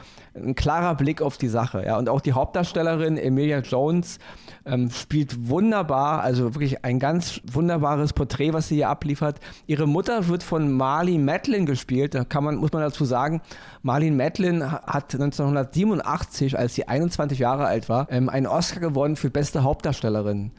ein 0.43 0.55
klarer 0.55 0.95
Blick 0.95 1.21
auf 1.21 1.37
die 1.37 1.47
Sache, 1.47 1.83
ja. 1.85 1.97
Und 1.97 2.09
auch 2.09 2.21
die 2.21 2.33
Hauptdarstellerin 2.33 3.17
Emilia 3.17 3.59
Jones 3.59 4.19
ähm, 4.65 4.89
spielt 4.89 5.49
wunderbar, 5.49 6.21
also 6.21 6.55
wirklich 6.55 6.83
ein 6.83 6.99
ganz 6.99 7.41
wunderbares 7.51 8.13
Porträt, 8.13 8.53
was 8.53 8.67
sie 8.67 8.75
hier 8.75 8.89
abliefert. 8.89 9.39
Ihre 9.65 9.87
Mutter 9.87 10.27
wird 10.27 10.43
von 10.43 10.71
Marlene 10.71 11.23
Matlin 11.23 11.65
gespielt, 11.65 12.15
da 12.15 12.23
kann 12.23 12.43
man, 12.43 12.55
muss 12.55 12.71
man 12.71 12.81
dazu 12.81 13.05
sagen, 13.05 13.41
Marlene 13.81 14.15
Matlin 14.15 14.71
hat 14.71 15.13
1987, 15.13 16.57
als 16.57 16.75
sie 16.75 16.87
21 16.87 17.39
Jahre 17.39 17.65
alt 17.65 17.89
war, 17.89 18.07
ähm, 18.09 18.29
einen 18.29 18.47
Oscar 18.47 18.79
gewonnen 18.79 19.15
für 19.15 19.29
beste 19.29 19.63
Hauptdarstellerin 19.63 20.51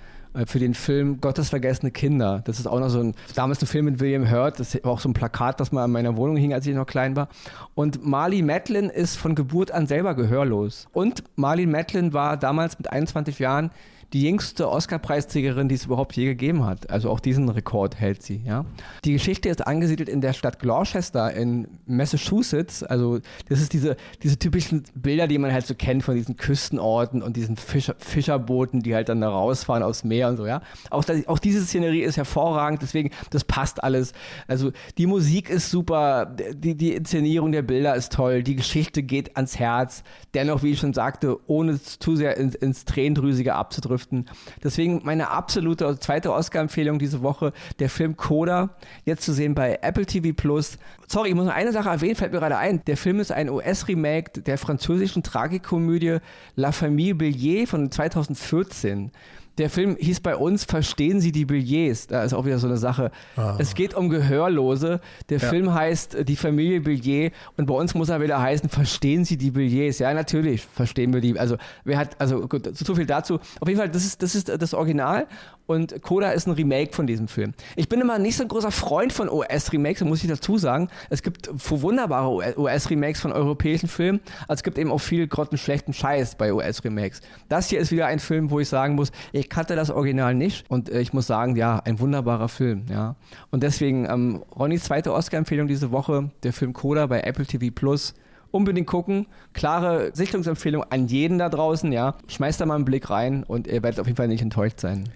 für 0.47 0.59
den 0.59 0.75
Film 0.75 1.21
Gottesvergessene 1.21 1.90
Kinder. 1.90 2.42
Das 2.45 2.59
ist 2.59 2.66
auch 2.66 2.80
noch 2.80 2.88
so 2.88 3.00
ein, 3.00 3.14
damals 3.35 3.62
ein 3.62 3.66
Film 3.66 3.87
mit 3.87 4.00
William 4.00 4.30
Hurt, 4.30 4.61
das 4.61 4.75
war 4.83 4.92
auch 4.92 5.00
so 5.00 5.09
ein 5.09 5.14
Plakat, 5.14 5.61
das 5.61 5.73
mal 5.73 5.85
in 5.85 5.90
meiner 5.90 6.16
Wohnung 6.16 6.37
hing, 6.37 6.52
als 6.52 6.66
ich 6.66 6.75
noch 6.75 6.87
klein 6.87 7.16
war. 7.16 7.28
Und 7.75 8.07
Marley 8.07 8.42
Matlin 8.42 8.90
ist 8.90 9.16
von 9.16 9.35
Geburt 9.35 9.71
an 9.71 9.87
selber 9.87 10.14
gehörlos. 10.14 10.88
Und 10.92 11.25
Marley 11.37 11.66
Matlin 11.66 12.12
war 12.12 12.37
damals 12.37 12.78
mit 12.78 12.90
21 12.90 13.38
Jahren 13.38 13.71
die 14.14 14.22
jüngste 14.22 14.70
Oscar-Preisträgerin, 14.70 15.68
die 15.68 15.74
es 15.74 15.84
überhaupt 15.84 16.16
je 16.16 16.24
gegeben 16.24 16.64
hat. 16.64 16.88
Also 16.90 17.10
auch 17.10 17.20
diesen 17.20 17.48
Rekord 17.50 18.00
hält 18.00 18.22
sie. 18.22 18.40
Ja. 18.44 18.64
Die 19.04 19.12
Geschichte 19.12 19.50
ist 19.50 19.66
angesiedelt 19.66 20.08
in 20.08 20.22
der 20.22 20.32
Stadt 20.32 20.60
Gloucester 20.60 21.32
in 21.34 21.68
Massachusetts. 21.84 22.82
Also 22.82 23.18
das 23.48 23.60
ist 23.60 23.74
diese, 23.74 23.96
diese 24.22 24.38
typischen 24.38 24.84
Bilder, 24.94 25.26
die 25.26 25.36
man 25.36 25.52
halt 25.52 25.66
so 25.66 25.74
kennt 25.74 26.04
von 26.04 26.14
diesen 26.14 26.36
Küstenorten 26.36 27.22
und 27.22 27.36
diesen 27.36 27.56
Fischer, 27.56 27.96
Fischerbooten, 27.98 28.82
die 28.82 28.94
halt 28.94 29.10
dann 29.10 29.20
da 29.20 29.28
rausfahren 29.28 29.82
aufs 29.82 30.04
Meer 30.04 30.28
und 30.28 30.38
so. 30.38 30.46
Ja. 30.46 30.62
Auch, 30.88 31.04
das, 31.04 31.28
auch 31.28 31.38
diese 31.38 31.60
Szenerie 31.62 32.02
ist 32.02 32.16
hervorragend, 32.16 32.80
deswegen 32.80 33.10
das 33.28 33.44
passt 33.44 33.84
alles. 33.84 34.12
Also 34.46 34.72
die 34.96 35.06
Musik 35.06 35.50
ist 35.50 35.70
super, 35.70 36.34
die, 36.54 36.76
die 36.76 36.94
Inszenierung 36.94 37.52
der 37.52 37.62
Bilder 37.62 37.94
ist 37.94 38.14
toll, 38.14 38.42
die 38.42 38.56
Geschichte 38.56 39.02
geht 39.02 39.36
ans 39.36 39.58
Herz. 39.58 40.02
Dennoch, 40.32 40.62
wie 40.62 40.70
ich 40.70 40.78
schon 40.78 40.94
sagte, 40.94 41.38
ohne 41.46 41.80
zu 41.82 42.16
sehr 42.16 42.38
ins, 42.38 42.54
ins 42.54 42.86
Tränendrüsige 42.86 43.54
abzudrücken 43.54 43.97
abdriften. 43.98 44.26
Deswegen 44.62 45.00
meine 45.04 45.30
absolute 45.30 45.98
zweite 45.98 46.32
Oscar-Empfehlung 46.32 46.98
diese 46.98 47.22
Woche, 47.22 47.52
der 47.78 47.90
Film 47.90 48.16
Coda, 48.16 48.70
jetzt 49.04 49.24
zu 49.24 49.32
sehen 49.32 49.54
bei 49.54 49.78
Apple 49.82 50.06
TV 50.06 50.32
Plus. 50.34 50.78
Sorry, 51.06 51.30
ich 51.30 51.34
muss 51.34 51.46
noch 51.46 51.54
eine 51.54 51.72
Sache 51.72 51.88
erwähnen, 51.88 52.16
fällt 52.16 52.32
mir 52.32 52.38
gerade 52.38 52.56
ein. 52.56 52.84
Der 52.86 52.96
Film 52.96 53.20
ist 53.20 53.32
ein 53.32 53.50
US-Remake 53.50 54.40
der 54.42 54.58
französischen 54.58 55.22
Tragikomödie 55.22 56.18
La 56.56 56.72
Famille 56.72 57.14
Billier 57.14 57.66
von 57.66 57.90
2014. 57.90 59.10
Der 59.58 59.70
Film 59.70 59.96
hieß 59.98 60.20
bei 60.20 60.36
uns 60.36 60.64
Verstehen 60.64 61.20
Sie 61.20 61.32
die 61.32 61.44
Billets. 61.44 62.06
Da 62.06 62.22
ist 62.22 62.32
auch 62.32 62.44
wieder 62.44 62.58
so 62.58 62.68
eine 62.68 62.76
Sache. 62.76 63.10
Ah. 63.36 63.56
Es 63.58 63.74
geht 63.74 63.94
um 63.94 64.08
Gehörlose. 64.08 65.00
Der 65.28 65.38
ja. 65.38 65.48
Film 65.48 65.74
heißt 65.74 66.14
äh, 66.14 66.24
Die 66.24 66.36
Familie 66.36 66.80
Billet 66.80 67.32
und 67.56 67.66
bei 67.66 67.74
uns 67.74 67.94
muss 67.94 68.08
er 68.08 68.20
wieder 68.20 68.40
heißen 68.40 68.68
Verstehen 68.68 69.24
Sie 69.24 69.36
die 69.36 69.50
Billets. 69.50 69.98
Ja, 69.98 70.14
natürlich 70.14 70.64
verstehen 70.64 71.12
wir 71.12 71.20
die. 71.20 71.38
Also, 71.38 71.56
wer 71.84 71.98
hat, 71.98 72.20
also 72.20 72.46
gut, 72.46 72.76
so 72.76 72.94
viel 72.94 73.06
dazu. 73.06 73.34
Auf 73.60 73.68
jeden 73.68 73.78
Fall, 73.78 73.88
das 73.88 74.04
ist 74.04 74.22
das, 74.22 74.34
ist 74.34 74.48
das 74.48 74.74
Original 74.74 75.26
und 75.68 76.00
Coda 76.02 76.30
ist 76.30 76.46
ein 76.46 76.52
Remake 76.52 76.94
von 76.94 77.06
diesem 77.06 77.28
Film. 77.28 77.52
Ich 77.76 77.90
bin 77.90 78.00
immer 78.00 78.18
nicht 78.18 78.36
so 78.36 78.42
ein 78.42 78.48
großer 78.48 78.70
Freund 78.70 79.12
von 79.12 79.28
US-Remakes, 79.28 80.02
muss 80.02 80.22
ich 80.22 80.28
dazu 80.28 80.56
sagen. 80.56 80.88
Es 81.10 81.22
gibt 81.22 81.50
wunderbare 81.52 82.58
US-Remakes 82.58 83.20
von 83.20 83.32
europäischen 83.32 83.86
Filmen, 83.86 84.20
aber 84.44 84.54
es 84.54 84.62
gibt 84.62 84.78
eben 84.78 84.90
auch 84.90 84.98
viel 84.98 85.28
grottenschlechten 85.28 85.92
Scheiß 85.92 86.36
bei 86.36 86.54
US-Remakes. 86.54 87.20
Das 87.50 87.68
hier 87.68 87.80
ist 87.80 87.92
wieder 87.92 88.06
ein 88.06 88.18
Film, 88.18 88.50
wo 88.50 88.60
ich 88.60 88.68
sagen 88.68 88.94
muss, 88.94 89.12
ich 89.32 89.47
kannte 89.48 89.76
das 89.76 89.90
Original 89.90 90.34
nicht 90.34 90.70
und 90.70 90.88
äh, 90.88 91.00
ich 91.00 91.12
muss 91.12 91.26
sagen, 91.26 91.56
ja, 91.56 91.80
ein 91.84 92.00
wunderbarer 92.00 92.48
Film, 92.48 92.84
ja. 92.90 93.16
Und 93.50 93.62
deswegen 93.62 94.06
ähm, 94.08 94.44
Ronnys 94.56 94.84
zweite 94.84 95.12
Oscar-Empfehlung 95.12 95.66
diese 95.66 95.90
Woche, 95.90 96.30
der 96.42 96.52
Film 96.52 96.72
Coda 96.72 97.06
bei 97.06 97.20
Apple 97.20 97.46
TV 97.46 97.72
Plus 97.74 98.14
unbedingt 98.50 98.86
gucken. 98.86 99.26
Klare 99.52 100.10
Sichtungsempfehlung 100.14 100.84
an 100.84 101.06
jeden 101.06 101.38
da 101.38 101.48
draußen, 101.48 101.92
ja. 101.92 102.14
Schmeißt 102.28 102.60
da 102.60 102.66
mal 102.66 102.76
einen 102.76 102.84
Blick 102.84 103.10
rein 103.10 103.44
und 103.44 103.66
ihr 103.66 103.82
werdet 103.82 104.00
auf 104.00 104.06
jeden 104.06 104.16
Fall 104.16 104.28
nicht 104.28 104.42
enttäuscht 104.42 104.80
sein 104.80 105.08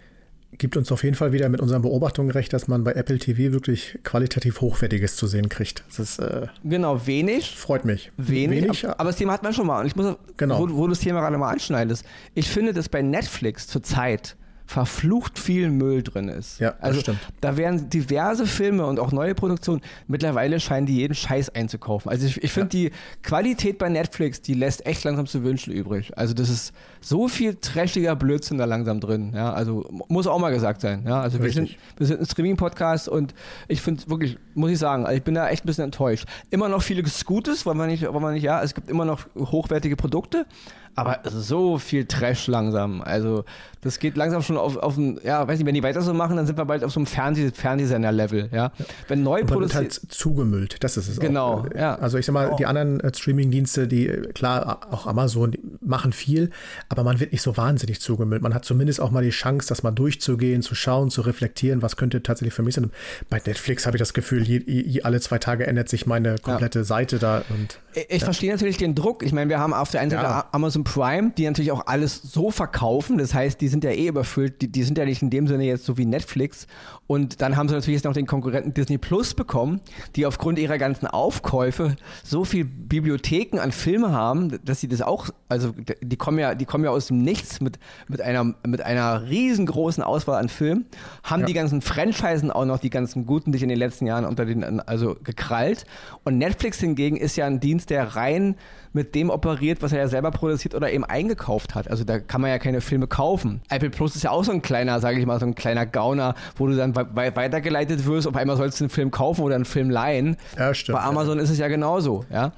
gibt 0.58 0.76
uns 0.76 0.92
auf 0.92 1.02
jeden 1.02 1.16
Fall 1.16 1.32
wieder 1.32 1.48
mit 1.48 1.60
unseren 1.60 1.82
Beobachtungen 1.82 2.30
recht, 2.30 2.52
dass 2.52 2.68
man 2.68 2.84
bei 2.84 2.92
Apple 2.92 3.18
TV 3.18 3.52
wirklich 3.52 3.98
qualitativ 4.04 4.60
Hochwertiges 4.60 5.16
zu 5.16 5.26
sehen 5.26 5.48
kriegt. 5.48 5.84
Das 5.88 5.98
ist, 5.98 6.18
äh, 6.18 6.46
genau, 6.62 7.06
wenig. 7.06 7.56
Freut 7.56 7.84
mich. 7.84 8.12
Wenig. 8.16 8.64
wenig 8.64 8.84
aber, 8.84 9.00
aber, 9.00 9.10
das 9.10 9.16
Thema 9.16 9.32
hat 9.32 9.42
man 9.42 9.54
schon 9.54 9.66
mal. 9.66 9.80
Und 9.80 9.86
ich 9.86 9.96
muss, 9.96 10.16
genau. 10.36 10.58
wo, 10.58 10.74
wo 10.74 10.82
du 10.84 10.90
das 10.90 11.00
Thema 11.00 11.20
gerade 11.20 11.38
mal 11.38 11.50
anschneidest. 11.50 12.04
Ich 12.34 12.48
finde, 12.48 12.72
dass 12.72 12.88
bei 12.88 13.02
Netflix 13.02 13.66
zurzeit 13.66 14.36
verflucht 14.72 15.38
viel 15.38 15.70
Müll 15.70 16.02
drin 16.02 16.28
ist. 16.28 16.58
Ja, 16.58 16.74
also 16.80 17.00
stimmt. 17.00 17.18
da 17.42 17.58
werden 17.58 17.90
diverse 17.90 18.46
Filme 18.46 18.86
und 18.86 18.98
auch 18.98 19.12
neue 19.12 19.34
Produktionen, 19.34 19.82
mittlerweile 20.08 20.60
scheinen 20.60 20.86
die 20.86 20.96
jeden 20.96 21.14
Scheiß 21.14 21.50
einzukaufen. 21.50 22.10
Also 22.10 22.26
ich, 22.26 22.42
ich 22.42 22.52
finde 22.52 22.78
ja. 22.78 22.88
die 22.88 22.94
Qualität 23.22 23.76
bei 23.76 23.90
Netflix, 23.90 24.40
die 24.40 24.54
lässt 24.54 24.86
echt 24.86 25.04
langsam 25.04 25.26
zu 25.26 25.44
wünschen 25.44 25.74
übrig. 25.74 26.16
Also 26.16 26.32
das 26.32 26.48
ist 26.48 26.72
so 27.02 27.28
viel 27.28 27.56
trashiger 27.56 28.16
Blödsinn 28.16 28.56
da 28.56 28.64
langsam 28.64 28.98
drin. 28.98 29.32
Ja, 29.34 29.52
also 29.52 29.86
muss 30.08 30.26
auch 30.26 30.38
mal 30.38 30.50
gesagt 30.50 30.80
sein. 30.80 31.04
Ja, 31.06 31.20
also 31.20 31.42
wir 31.42 31.52
sind, 31.52 31.76
wir 31.98 32.06
sind 32.06 32.20
ein 32.20 32.26
Streaming-Podcast 32.26 33.10
und 33.10 33.34
ich 33.68 33.82
finde 33.82 34.08
wirklich, 34.08 34.38
muss 34.54 34.70
ich 34.70 34.78
sagen, 34.78 35.04
also 35.04 35.18
ich 35.18 35.22
bin 35.22 35.34
da 35.34 35.50
echt 35.50 35.64
ein 35.64 35.66
bisschen 35.66 35.84
enttäuscht. 35.84 36.24
Immer 36.48 36.70
noch 36.70 36.82
vieles 36.82 37.26
Gutes, 37.26 37.66
wollen 37.66 37.76
wir 37.76 37.86
nicht, 37.86 38.10
wollen 38.10 38.22
wir 38.22 38.32
nicht, 38.32 38.42
ja, 38.42 38.62
es 38.62 38.72
gibt 38.72 38.88
immer 38.88 39.04
noch 39.04 39.26
hochwertige 39.36 39.96
Produkte, 39.96 40.46
aber 40.94 41.20
so 41.24 41.78
viel 41.78 42.06
Trash 42.06 42.46
langsam. 42.46 43.00
Also, 43.00 43.44
das 43.80 43.98
geht 43.98 44.16
langsam 44.16 44.42
schon 44.42 44.56
auf, 44.56 44.76
auf 44.76 44.96
ein, 44.96 45.18
ja, 45.24 45.46
weiß 45.46 45.58
nicht, 45.58 45.66
wenn 45.66 45.74
die 45.74 45.82
weiter 45.82 46.02
so 46.02 46.14
machen, 46.14 46.36
dann 46.36 46.46
sind 46.46 46.56
wir 46.56 46.64
bald 46.64 46.84
auf 46.84 46.92
so 46.92 47.00
einem 47.00 47.06
Fernseh 47.06 47.50
Fernsehsender-Level, 47.50 48.50
ja. 48.52 48.72
Wenn 49.08 49.22
neu 49.22 49.44
produziert. 49.44 49.74
halt 49.74 50.00
zugemüllt, 50.08 50.84
das 50.84 50.96
ist 50.96 51.08
es 51.08 51.18
genau, 51.18 51.54
auch. 51.54 51.62
Genau, 51.64 51.80
ja. 51.80 51.94
Also, 51.96 52.18
ich 52.18 52.26
sag 52.26 52.32
mal, 52.32 52.50
oh. 52.52 52.56
die 52.56 52.66
anderen 52.66 53.00
äh, 53.00 53.12
Streaming-Dienste, 53.14 53.88
die, 53.88 54.06
klar, 54.34 54.86
auch 54.90 55.06
Amazon, 55.06 55.52
machen 55.80 56.12
viel, 56.12 56.50
aber 56.88 57.04
man 57.04 57.20
wird 57.20 57.32
nicht 57.32 57.42
so 57.42 57.56
wahnsinnig 57.56 58.00
zugemüllt. 58.00 58.42
Man 58.42 58.54
hat 58.54 58.64
zumindest 58.64 59.00
auch 59.00 59.10
mal 59.10 59.24
die 59.24 59.30
Chance, 59.30 59.68
das 59.68 59.82
mal 59.82 59.90
durchzugehen, 59.90 60.62
zu 60.62 60.74
schauen, 60.74 61.10
zu 61.10 61.22
reflektieren, 61.22 61.82
was 61.82 61.96
könnte 61.96 62.22
tatsächlich 62.22 62.54
für 62.54 62.62
mich 62.62 62.74
sein. 62.74 62.90
Bei 63.30 63.40
Netflix 63.44 63.86
habe 63.86 63.96
ich 63.96 64.00
das 64.00 64.14
Gefühl, 64.14 64.42
je, 64.42 64.62
je, 64.66 65.02
alle 65.02 65.20
zwei 65.20 65.38
Tage 65.38 65.66
ändert 65.66 65.88
sich 65.88 66.06
meine 66.06 66.36
komplette 66.38 66.80
ja. 66.80 66.84
Seite 66.84 67.18
da 67.18 67.42
und. 67.48 67.78
Ich, 67.94 68.06
ich 68.08 68.20
ja. 68.20 68.24
verstehe 68.24 68.52
natürlich 68.52 68.78
den 68.78 68.94
Druck. 68.94 69.22
Ich 69.22 69.32
meine, 69.32 69.50
wir 69.50 69.58
haben 69.58 69.74
auf 69.74 69.90
der 69.90 70.00
einen 70.00 70.10
Seite 70.10 70.22
ja. 70.22 70.48
Amazon 70.52 70.81
Amazon 70.82 70.84
Prime, 70.84 71.32
die 71.36 71.44
natürlich 71.44 71.72
auch 71.72 71.86
alles 71.86 72.22
so 72.22 72.50
verkaufen. 72.50 73.18
Das 73.18 73.34
heißt, 73.34 73.60
die 73.60 73.68
sind 73.68 73.84
ja 73.84 73.90
eh 73.90 74.08
überfüllt. 74.08 74.60
Die, 74.62 74.68
die 74.68 74.82
sind 74.82 74.98
ja 74.98 75.04
nicht 75.04 75.22
in 75.22 75.30
dem 75.30 75.46
Sinne 75.46 75.64
jetzt 75.64 75.84
so 75.84 75.96
wie 75.96 76.04
Netflix. 76.04 76.66
Und 77.06 77.42
dann 77.42 77.56
haben 77.56 77.68
sie 77.68 77.74
natürlich 77.74 77.96
jetzt 77.98 78.04
noch 78.04 78.12
den 78.12 78.26
Konkurrenten 78.26 78.74
Disney 78.74 78.98
Plus 78.98 79.34
bekommen, 79.34 79.80
die 80.16 80.24
aufgrund 80.26 80.58
ihrer 80.58 80.78
ganzen 80.78 81.06
Aufkäufe 81.06 81.96
so 82.24 82.44
viel 82.44 82.64
Bibliotheken 82.64 83.58
an 83.58 83.72
Filme 83.72 84.12
haben, 84.12 84.58
dass 84.64 84.80
sie 84.80 84.88
das 84.88 85.02
auch, 85.02 85.28
also 85.48 85.74
die 86.00 86.16
kommen 86.16 86.38
ja, 86.38 86.54
die 86.54 86.64
kommen 86.64 86.84
ja 86.84 86.90
aus 86.90 87.08
dem 87.08 87.18
Nichts 87.18 87.60
mit, 87.60 87.78
mit 88.08 88.20
einer, 88.20 88.54
mit 88.66 88.82
einer 88.82 89.28
riesengroßen 89.28 90.02
Auswahl 90.02 90.40
an 90.40 90.48
Filmen, 90.48 90.86
haben 91.22 91.40
ja. 91.40 91.46
die 91.46 91.52
ganzen 91.52 91.82
Franchisen 91.82 92.50
auch 92.50 92.64
noch, 92.64 92.78
die 92.78 92.90
ganzen 92.90 93.26
guten, 93.26 93.52
die 93.52 93.56
ich 93.56 93.62
in 93.62 93.68
den 93.68 93.78
letzten 93.78 94.06
Jahren 94.06 94.24
unter 94.24 94.46
den, 94.46 94.80
also 94.80 95.16
gekrallt. 95.22 95.84
Und 96.24 96.38
Netflix 96.38 96.78
hingegen 96.78 97.16
ist 97.16 97.36
ja 97.36 97.46
ein 97.46 97.60
Dienst, 97.60 97.90
der 97.90 98.16
rein 98.16 98.56
mit 98.92 99.14
dem 99.14 99.30
operiert, 99.30 99.82
was 99.82 99.92
er 99.92 99.98
ja 99.98 100.08
selber 100.08 100.30
produziert 100.30 100.74
oder 100.74 100.92
eben 100.92 101.04
eingekauft 101.04 101.74
hat. 101.74 101.90
Also 101.90 102.04
da 102.04 102.18
kann 102.18 102.40
man 102.40 102.50
ja 102.50 102.58
keine 102.58 102.80
Filme 102.80 103.06
kaufen. 103.06 103.62
Apple 103.68 103.90
Plus 103.90 104.16
ist 104.16 104.22
ja 104.22 104.30
auch 104.30 104.44
so 104.44 104.52
ein 104.52 104.62
kleiner, 104.62 105.00
sage 105.00 105.18
ich 105.18 105.26
mal, 105.26 105.40
so 105.40 105.46
ein 105.46 105.54
kleiner 105.54 105.86
Gauner, 105.86 106.34
wo 106.56 106.66
du 106.66 106.76
dann 106.76 106.94
weitergeleitet 106.94 108.06
wirst. 108.06 108.26
Auf 108.26 108.36
einmal 108.36 108.56
sollst 108.56 108.80
du 108.80 108.84
einen 108.84 108.90
Film 108.90 109.10
kaufen 109.10 109.42
oder 109.42 109.54
einen 109.54 109.64
Film 109.64 109.90
leihen. 109.90 110.36
Ja, 110.58 110.74
stimmt. 110.74 110.98
Bei 110.98 111.04
Amazon 111.04 111.38
ja. 111.38 111.44
ist 111.44 111.50
es 111.50 111.58
ja 111.58 111.68
genauso, 111.68 112.24
ja. 112.30 112.52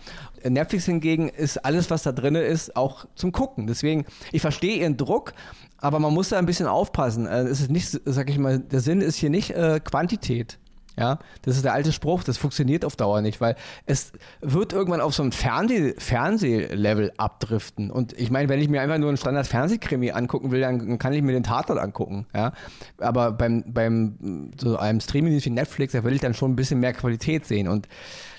Netflix 0.46 0.84
hingegen 0.84 1.28
ist 1.28 1.64
alles, 1.64 1.90
was 1.90 2.02
da 2.02 2.12
drin 2.12 2.34
ist, 2.34 2.76
auch 2.76 3.06
zum 3.14 3.32
Gucken. 3.32 3.66
Deswegen, 3.66 4.04
ich 4.30 4.42
verstehe 4.42 4.76
ihren 4.76 4.96
Druck, 4.96 5.32
aber 5.78 5.98
man 5.98 6.12
muss 6.12 6.30
da 6.30 6.38
ein 6.38 6.46
bisschen 6.46 6.66
aufpassen. 6.66 7.26
Äh, 7.26 7.42
es 7.42 7.60
ist 7.60 7.70
nicht, 7.70 8.00
sag 8.04 8.28
ich 8.28 8.38
mal, 8.38 8.58
der 8.58 8.80
Sinn 8.80 9.00
ist 9.00 9.16
hier 9.16 9.30
nicht 9.30 9.50
äh, 9.50 9.80
Quantität. 9.80 10.58
Ja, 10.96 11.18
das 11.42 11.56
ist 11.56 11.64
der 11.64 11.72
alte 11.72 11.92
Spruch, 11.92 12.22
das 12.22 12.36
funktioniert 12.38 12.84
auf 12.84 12.94
Dauer 12.94 13.20
nicht, 13.20 13.40
weil 13.40 13.56
es 13.84 14.12
wird 14.40 14.72
irgendwann 14.72 15.00
auf 15.00 15.12
so 15.14 15.24
ein 15.24 15.32
Fernseh 15.32 15.94
Fernsehlevel 15.98 17.12
abdriften. 17.16 17.90
Und 17.90 18.12
ich 18.18 18.30
meine, 18.30 18.48
wenn 18.48 18.60
ich 18.60 18.68
mir 18.68 18.80
einfach 18.80 18.98
nur 18.98 19.08
einen 19.08 19.16
Standard-Fernsehkrimi 19.16 20.12
angucken 20.12 20.52
will, 20.52 20.60
dann 20.60 20.98
kann 20.98 21.12
ich 21.12 21.22
mir 21.22 21.32
den 21.32 21.42
Tatort 21.42 21.80
angucken. 21.80 22.26
Ja, 22.34 22.52
aber 22.98 23.32
beim, 23.32 23.64
beim 23.66 24.52
so 24.60 24.76
einem 24.76 25.00
Streaming 25.00 25.44
wie 25.44 25.50
Netflix, 25.50 25.94
da 25.94 26.04
will 26.04 26.12
ich 26.12 26.20
dann 26.20 26.34
schon 26.34 26.52
ein 26.52 26.56
bisschen 26.56 26.78
mehr 26.78 26.92
Qualität 26.92 27.44
sehen. 27.44 27.66
Und 27.66 27.88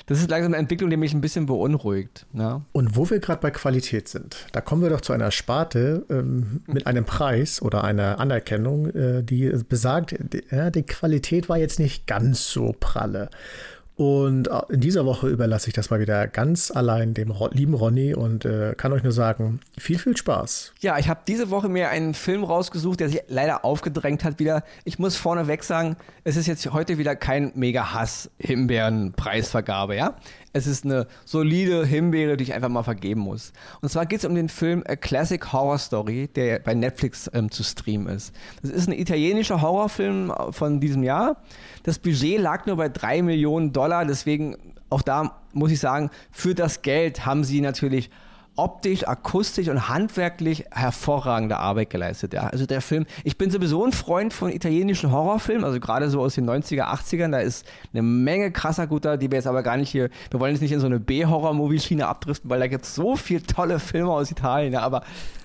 das 0.07 0.19
ist 0.19 0.29
langsam 0.29 0.53
eine 0.53 0.61
Entwicklung, 0.61 0.89
die 0.89 0.97
mich 0.97 1.13
ein 1.13 1.21
bisschen 1.21 1.47
beunruhigt. 1.47 2.25
Ja. 2.33 2.61
Und 2.71 2.95
wo 2.95 3.09
wir 3.09 3.19
gerade 3.19 3.41
bei 3.41 3.51
Qualität 3.51 4.07
sind, 4.07 4.45
da 4.51 4.61
kommen 4.61 4.83
wir 4.83 4.89
doch 4.89 5.01
zu 5.01 5.13
einer 5.13 5.31
Sparte 5.31 6.05
ähm, 6.09 6.61
mit 6.67 6.85
einem 6.87 7.05
Preis 7.05 7.61
oder 7.61 7.83
einer 7.83 8.19
Anerkennung, 8.19 8.89
äh, 8.91 9.23
die 9.23 9.51
besagt, 9.67 10.15
die, 10.19 10.43
ja, 10.51 10.69
die 10.69 10.83
Qualität 10.83 11.49
war 11.49 11.57
jetzt 11.57 11.79
nicht 11.79 12.05
ganz 12.05 12.49
so 12.49 12.75
pralle. 12.79 13.29
Und 13.95 14.49
äh, 14.49 14.61
in 14.69 14.81
dieser 14.81 15.05
Woche 15.05 15.29
überlasse 15.29 15.69
ich 15.69 15.73
das 15.73 15.89
mal 15.89 16.01
wieder 16.01 16.27
ganz 16.27 16.69
allein 16.69 17.13
dem 17.13 17.33
lieben 17.51 17.73
Ronny 17.73 18.13
und 18.13 18.43
äh, 18.43 18.73
kann 18.75 18.91
euch 18.91 19.03
nur 19.03 19.13
sagen, 19.13 19.61
viel, 19.77 19.97
viel 19.97 20.17
Spaß. 20.17 20.73
Ja, 20.81 20.97
ich 20.97 21.07
habe 21.07 21.21
diese 21.27 21.49
Woche 21.49 21.69
mir 21.69 21.87
einen 21.89 22.13
Film 22.13 22.43
rausgesucht, 22.43 22.99
der 22.99 23.07
sich 23.09 23.21
leider 23.27 23.63
aufgedrängt 23.63 24.25
hat 24.25 24.39
wieder. 24.39 24.63
Ich 24.83 24.99
muss 24.99 25.15
vorneweg 25.15 25.63
sagen, 25.63 25.95
es 26.25 26.35
ist 26.35 26.47
jetzt 26.47 26.69
heute 26.73 26.97
wieder 26.97 27.15
kein 27.15 27.53
Mega-Hass-Himbeeren-Preisvergabe, 27.55 29.95
ja? 29.95 30.17
Es 30.55 30.67
ist 30.67 30.85
eine 30.85 31.05
solide 31.25 31.85
Himbeere, 31.85 32.37
die 32.37 32.45
ich 32.45 32.53
einfach 32.53 32.69
mal 32.69 32.83
vergeben 32.83 33.19
muss. 33.19 33.51
Und 33.81 33.89
zwar 33.89 34.05
geht 34.05 34.19
es 34.19 34.25
um 34.25 34.35
den 34.35 34.47
Film 34.47 34.85
A 34.87 34.95
Classic 34.95 35.51
Horror 35.51 35.77
Story, 35.77 36.29
der 36.33 36.59
bei 36.59 36.73
Netflix 36.73 37.29
ähm, 37.33 37.51
zu 37.51 37.61
streamen 37.61 38.07
ist. 38.07 38.33
Das 38.61 38.71
ist 38.71 38.87
ein 38.87 38.93
italienischer 38.93 39.61
Horrorfilm 39.61 40.33
von 40.51 40.79
diesem 40.79 41.03
Jahr. 41.03 41.43
Das 41.83 41.99
Budget 41.99 42.39
lag 42.39 42.67
nur 42.67 42.77
bei 42.77 42.87
drei 42.87 43.21
Millionen 43.21 43.73
Dollar, 43.73 44.05
deswegen 44.05 44.55
auch 44.89 45.01
da 45.01 45.41
muss 45.51 45.71
ich 45.71 45.79
sagen, 45.81 46.09
für 46.31 46.55
das 46.55 46.81
Geld 46.81 47.25
haben 47.25 47.43
sie 47.43 47.59
natürlich 47.59 48.09
optisch, 48.55 49.07
akustisch 49.07 49.67
und 49.67 49.89
handwerklich 49.89 50.65
hervorragende 50.71 51.57
Arbeit 51.57 51.89
geleistet. 51.89 52.33
Ja. 52.33 52.47
Also 52.47 52.65
der 52.65 52.81
Film, 52.81 53.05
ich 53.23 53.37
bin 53.37 53.51
sowieso 53.51 53.83
ein 53.85 53.91
Freund 53.91 54.33
von 54.33 54.49
italienischen 54.49 55.11
Horrorfilmen, 55.11 55.65
also 55.65 55.79
gerade 55.79 56.09
so 56.09 56.21
aus 56.21 56.35
den 56.35 56.49
90er, 56.49 56.83
80ern, 56.83 57.31
da 57.31 57.39
ist 57.39 57.65
eine 57.93 58.01
Menge 58.01 58.51
krasser 58.51 58.87
guter, 58.87 59.17
die 59.17 59.29
wir 59.29 59.37
jetzt 59.37 59.47
aber 59.47 59.63
gar 59.63 59.77
nicht 59.77 59.89
hier, 59.89 60.09
wir 60.31 60.39
wollen 60.39 60.53
jetzt 60.53 60.61
nicht 60.61 60.71
in 60.71 60.79
so 60.79 60.85
eine 60.85 60.99
B-Horror-Movie-Schiene 60.99 62.07
abdriften, 62.07 62.49
weil 62.49 62.59
da 62.59 62.67
gibt 62.67 62.85
es 62.85 62.95
so 62.95 63.15
viele 63.15 63.43
tolle 63.43 63.79
Filme 63.79 64.11
aus 64.11 64.31
Italien, 64.31 64.73
ja, 64.73 64.81
aber 64.81 65.03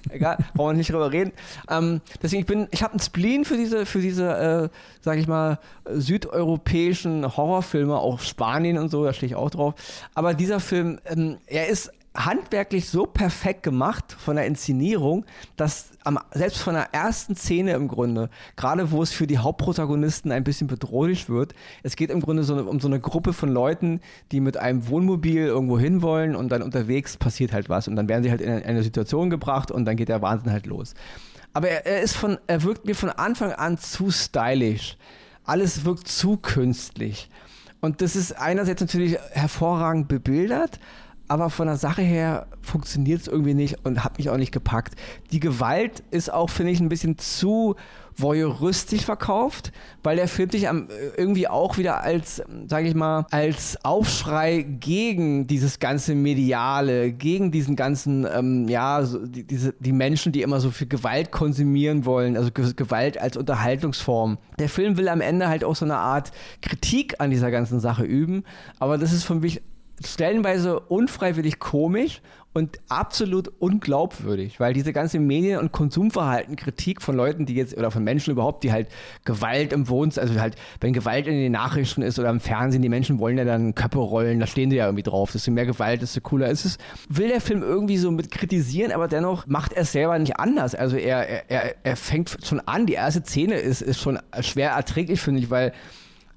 egal, 0.08 0.38
brauchen 0.54 0.72
wir 0.72 0.76
nicht 0.78 0.92
drüber 0.92 1.10
reden. 1.10 1.32
Ähm, 1.68 2.00
deswegen, 2.22 2.40
ich 2.42 2.46
bin, 2.46 2.68
ich 2.70 2.82
habe 2.82 2.92
einen 2.92 3.00
Spleen 3.00 3.44
für 3.44 3.56
diese, 3.56 3.86
für 3.86 4.00
diese, 4.00 4.36
äh, 4.36 4.68
sag 5.00 5.18
ich 5.18 5.26
mal, 5.26 5.58
südeuropäischen 5.90 7.36
Horrorfilme, 7.36 7.96
auch 7.96 8.20
Spanien 8.20 8.78
und 8.78 8.90
so, 8.90 9.04
da 9.04 9.12
stehe 9.12 9.28
ich 9.28 9.36
auch 9.36 9.50
drauf. 9.50 9.74
Aber 10.14 10.34
dieser 10.34 10.60
Film, 10.60 11.00
ähm, 11.06 11.38
er 11.46 11.68
ist 11.68 11.92
handwerklich 12.14 12.88
so 12.88 13.06
perfekt 13.06 13.62
gemacht 13.62 14.16
von 14.18 14.34
der 14.36 14.46
Inszenierung, 14.46 15.24
dass 15.56 15.90
am, 16.02 16.18
selbst 16.32 16.58
von 16.58 16.74
der 16.74 16.92
ersten 16.92 17.36
Szene 17.36 17.72
im 17.72 17.86
Grunde, 17.86 18.30
gerade 18.56 18.90
wo 18.90 19.02
es 19.02 19.12
für 19.12 19.28
die 19.28 19.38
Hauptprotagonisten 19.38 20.32
ein 20.32 20.42
bisschen 20.42 20.66
bedrohlich 20.66 21.28
wird, 21.28 21.54
es 21.82 21.94
geht 21.94 22.10
im 22.10 22.20
Grunde 22.20 22.42
so 22.42 22.56
um 22.56 22.80
so 22.80 22.88
eine 22.88 22.98
Gruppe 22.98 23.32
von 23.32 23.48
Leuten, 23.48 24.00
die 24.32 24.40
mit 24.40 24.56
einem 24.56 24.88
Wohnmobil 24.88 25.46
irgendwo 25.46 25.78
hinwollen 25.78 26.34
und 26.34 26.50
dann 26.50 26.62
unterwegs 26.62 27.16
passiert 27.16 27.52
halt 27.52 27.68
was 27.68 27.86
und 27.86 27.94
dann 27.94 28.08
werden 28.08 28.24
sie 28.24 28.30
halt 28.30 28.40
in 28.40 28.50
eine 28.50 28.82
Situation 28.82 29.30
gebracht 29.30 29.70
und 29.70 29.84
dann 29.84 29.96
geht 29.96 30.08
der 30.08 30.20
Wahnsinn 30.20 30.50
halt 30.50 30.66
los. 30.66 30.94
Aber 31.52 31.68
er, 31.68 31.86
er 31.86 32.02
ist 32.02 32.16
von, 32.16 32.38
er 32.46 32.62
wirkt 32.64 32.86
mir 32.86 32.94
von 32.94 33.10
Anfang 33.10 33.52
an 33.52 33.78
zu 33.78 34.10
stylisch. 34.10 34.96
Alles 35.44 35.84
wirkt 35.84 36.08
zu 36.08 36.36
künstlich. 36.36 37.28
Und 37.80 38.02
das 38.02 38.14
ist 38.14 38.32
einerseits 38.32 38.80
natürlich 38.80 39.18
hervorragend 39.32 40.06
bebildert, 40.06 40.78
aber 41.30 41.48
von 41.48 41.68
der 41.68 41.76
Sache 41.76 42.02
her 42.02 42.48
funktioniert 42.60 43.20
es 43.20 43.28
irgendwie 43.28 43.54
nicht 43.54 43.84
und 43.84 44.02
hat 44.02 44.18
mich 44.18 44.30
auch 44.30 44.36
nicht 44.36 44.50
gepackt. 44.50 44.96
Die 45.30 45.38
Gewalt 45.38 46.02
ist 46.10 46.32
auch, 46.32 46.50
finde 46.50 46.72
ich, 46.72 46.80
ein 46.80 46.88
bisschen 46.88 47.18
zu 47.18 47.76
voyeuristisch 48.16 49.04
verkauft, 49.04 49.70
weil 50.02 50.16
der 50.16 50.26
Film 50.26 50.50
sich 50.50 50.66
irgendwie 51.16 51.46
auch 51.46 51.78
wieder 51.78 52.02
als, 52.02 52.42
sage 52.66 52.88
ich 52.88 52.96
mal, 52.96 53.26
als 53.30 53.78
Aufschrei 53.84 54.62
gegen 54.62 55.46
dieses 55.46 55.78
ganze 55.78 56.16
Mediale, 56.16 57.12
gegen 57.12 57.52
diesen 57.52 57.76
ganzen, 57.76 58.26
ähm, 58.26 58.68
ja, 58.68 59.04
so, 59.04 59.24
die, 59.24 59.44
diese, 59.44 59.72
die 59.78 59.92
Menschen, 59.92 60.32
die 60.32 60.42
immer 60.42 60.58
so 60.58 60.72
viel 60.72 60.88
Gewalt 60.88 61.30
konsumieren 61.30 62.04
wollen, 62.06 62.36
also 62.36 62.50
Gewalt 62.52 63.18
als 63.18 63.36
Unterhaltungsform. 63.36 64.38
Der 64.58 64.68
Film 64.68 64.96
will 64.96 65.08
am 65.08 65.20
Ende 65.20 65.46
halt 65.48 65.62
auch 65.62 65.76
so 65.76 65.84
eine 65.84 65.96
Art 65.96 66.32
Kritik 66.60 67.20
an 67.20 67.30
dieser 67.30 67.52
ganzen 67.52 67.78
Sache 67.78 68.02
üben, 68.02 68.42
aber 68.80 68.98
das 68.98 69.12
ist 69.12 69.22
für 69.22 69.36
mich 69.36 69.62
stellenweise 70.04 70.80
unfreiwillig 70.80 71.58
komisch 71.58 72.22
und 72.52 72.80
absolut 72.88 73.48
unglaubwürdig, 73.60 74.58
weil 74.58 74.72
diese 74.72 74.92
ganze 74.92 75.20
Medien- 75.20 75.60
und 75.60 75.70
Konsumverhalten, 75.70 76.56
Kritik 76.56 77.00
von 77.00 77.14
Leuten, 77.14 77.46
die 77.46 77.54
jetzt, 77.54 77.76
oder 77.76 77.92
von 77.92 78.02
Menschen 78.02 78.32
überhaupt, 78.32 78.64
die 78.64 78.72
halt 78.72 78.88
Gewalt 79.24 79.72
im 79.72 79.88
Wohnzimmer, 79.88 80.26
also 80.26 80.40
halt, 80.40 80.56
wenn 80.80 80.92
Gewalt 80.92 81.28
in 81.28 81.34
den 81.34 81.52
Nachrichten 81.52 82.02
ist 82.02 82.18
oder 82.18 82.28
im 82.28 82.40
Fernsehen, 82.40 82.82
die 82.82 82.88
Menschen 82.88 83.20
wollen 83.20 83.38
ja 83.38 83.44
dann 83.44 83.76
Köpfe 83.76 83.98
rollen, 83.98 84.40
da 84.40 84.48
stehen 84.48 84.70
sie 84.70 84.78
ja 84.78 84.86
irgendwie 84.86 85.04
drauf, 85.04 85.30
desto 85.30 85.52
mehr 85.52 85.66
Gewalt, 85.66 86.02
desto 86.02 86.20
cooler 86.20 86.50
ist 86.50 86.64
es. 86.64 86.78
Will 87.08 87.28
der 87.28 87.40
Film 87.40 87.62
irgendwie 87.62 87.98
so 87.98 88.10
mit 88.10 88.32
kritisieren, 88.32 88.90
aber 88.90 89.06
dennoch 89.06 89.46
macht 89.46 89.72
er 89.72 89.82
es 89.82 89.92
selber 89.92 90.18
nicht 90.18 90.40
anders. 90.40 90.74
Also 90.74 90.96
er, 90.96 91.48
er, 91.48 91.76
er 91.84 91.96
fängt 91.96 92.36
schon 92.44 92.58
an, 92.60 92.86
die 92.86 92.94
erste 92.94 93.20
Szene 93.20 93.54
ist, 93.54 93.80
ist 93.80 94.00
schon 94.00 94.18
schwer 94.40 94.70
erträglich, 94.72 95.20
finde 95.20 95.40
ich, 95.40 95.50
weil 95.50 95.72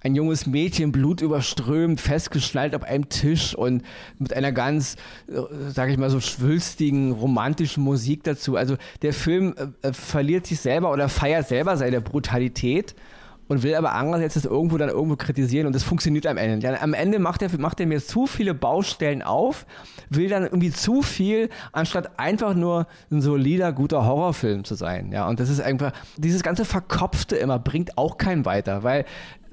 ein 0.03 0.15
junges 0.15 0.45
Mädchen, 0.45 0.91
blutüberströmt, 0.91 1.99
festgeschnallt 1.99 2.75
auf 2.75 2.83
einem 2.83 3.09
Tisch 3.09 3.55
und 3.55 3.83
mit 4.19 4.33
einer 4.33 4.51
ganz, 4.51 4.97
äh, 5.27 5.39
sag 5.69 5.89
ich 5.89 5.97
mal, 5.97 6.09
so 6.09 6.19
schwülstigen, 6.19 7.13
romantischen 7.13 7.83
Musik 7.83 8.23
dazu. 8.23 8.57
Also 8.57 8.75
der 9.01 9.13
Film 9.13 9.55
äh, 9.57 9.87
äh, 9.87 9.93
verliert 9.93 10.45
sich 10.45 10.59
selber 10.59 10.91
oder 10.91 11.07
feiert 11.09 11.47
selber 11.47 11.77
seine 11.77 12.01
Brutalität 12.01 12.95
und 13.47 13.63
will 13.63 13.75
aber 13.75 13.93
andererseits 13.93 14.35
das 14.35 14.45
irgendwo 14.45 14.77
dann 14.77 14.89
irgendwo 14.89 15.15
kritisieren 15.15 15.67
und 15.67 15.75
das 15.75 15.83
funktioniert 15.83 16.25
am 16.27 16.37
Ende. 16.37 16.65
Ja, 16.65 16.81
am 16.81 16.93
Ende 16.93 17.19
macht 17.19 17.41
er, 17.41 17.49
macht 17.59 17.79
er 17.79 17.85
mir 17.85 18.03
zu 18.03 18.25
viele 18.25 18.53
Baustellen 18.53 19.21
auf, 19.21 19.65
will 20.09 20.29
dann 20.29 20.43
irgendwie 20.43 20.71
zu 20.71 21.01
viel, 21.01 21.49
anstatt 21.71 22.19
einfach 22.19 22.55
nur 22.55 22.87
ein 23.11 23.21
solider, 23.21 23.71
guter 23.73 24.05
Horrorfilm 24.05 24.63
zu 24.63 24.75
sein. 24.75 25.11
Ja, 25.11 25.27
und 25.27 25.39
das 25.39 25.49
ist 25.49 25.61
einfach, 25.61 25.91
dieses 26.17 26.43
ganze 26.43 26.65
Verkopfte 26.65 27.35
immer 27.35 27.59
bringt 27.59 27.97
auch 27.97 28.17
keinen 28.17 28.45
weiter, 28.45 28.83
weil 28.83 29.05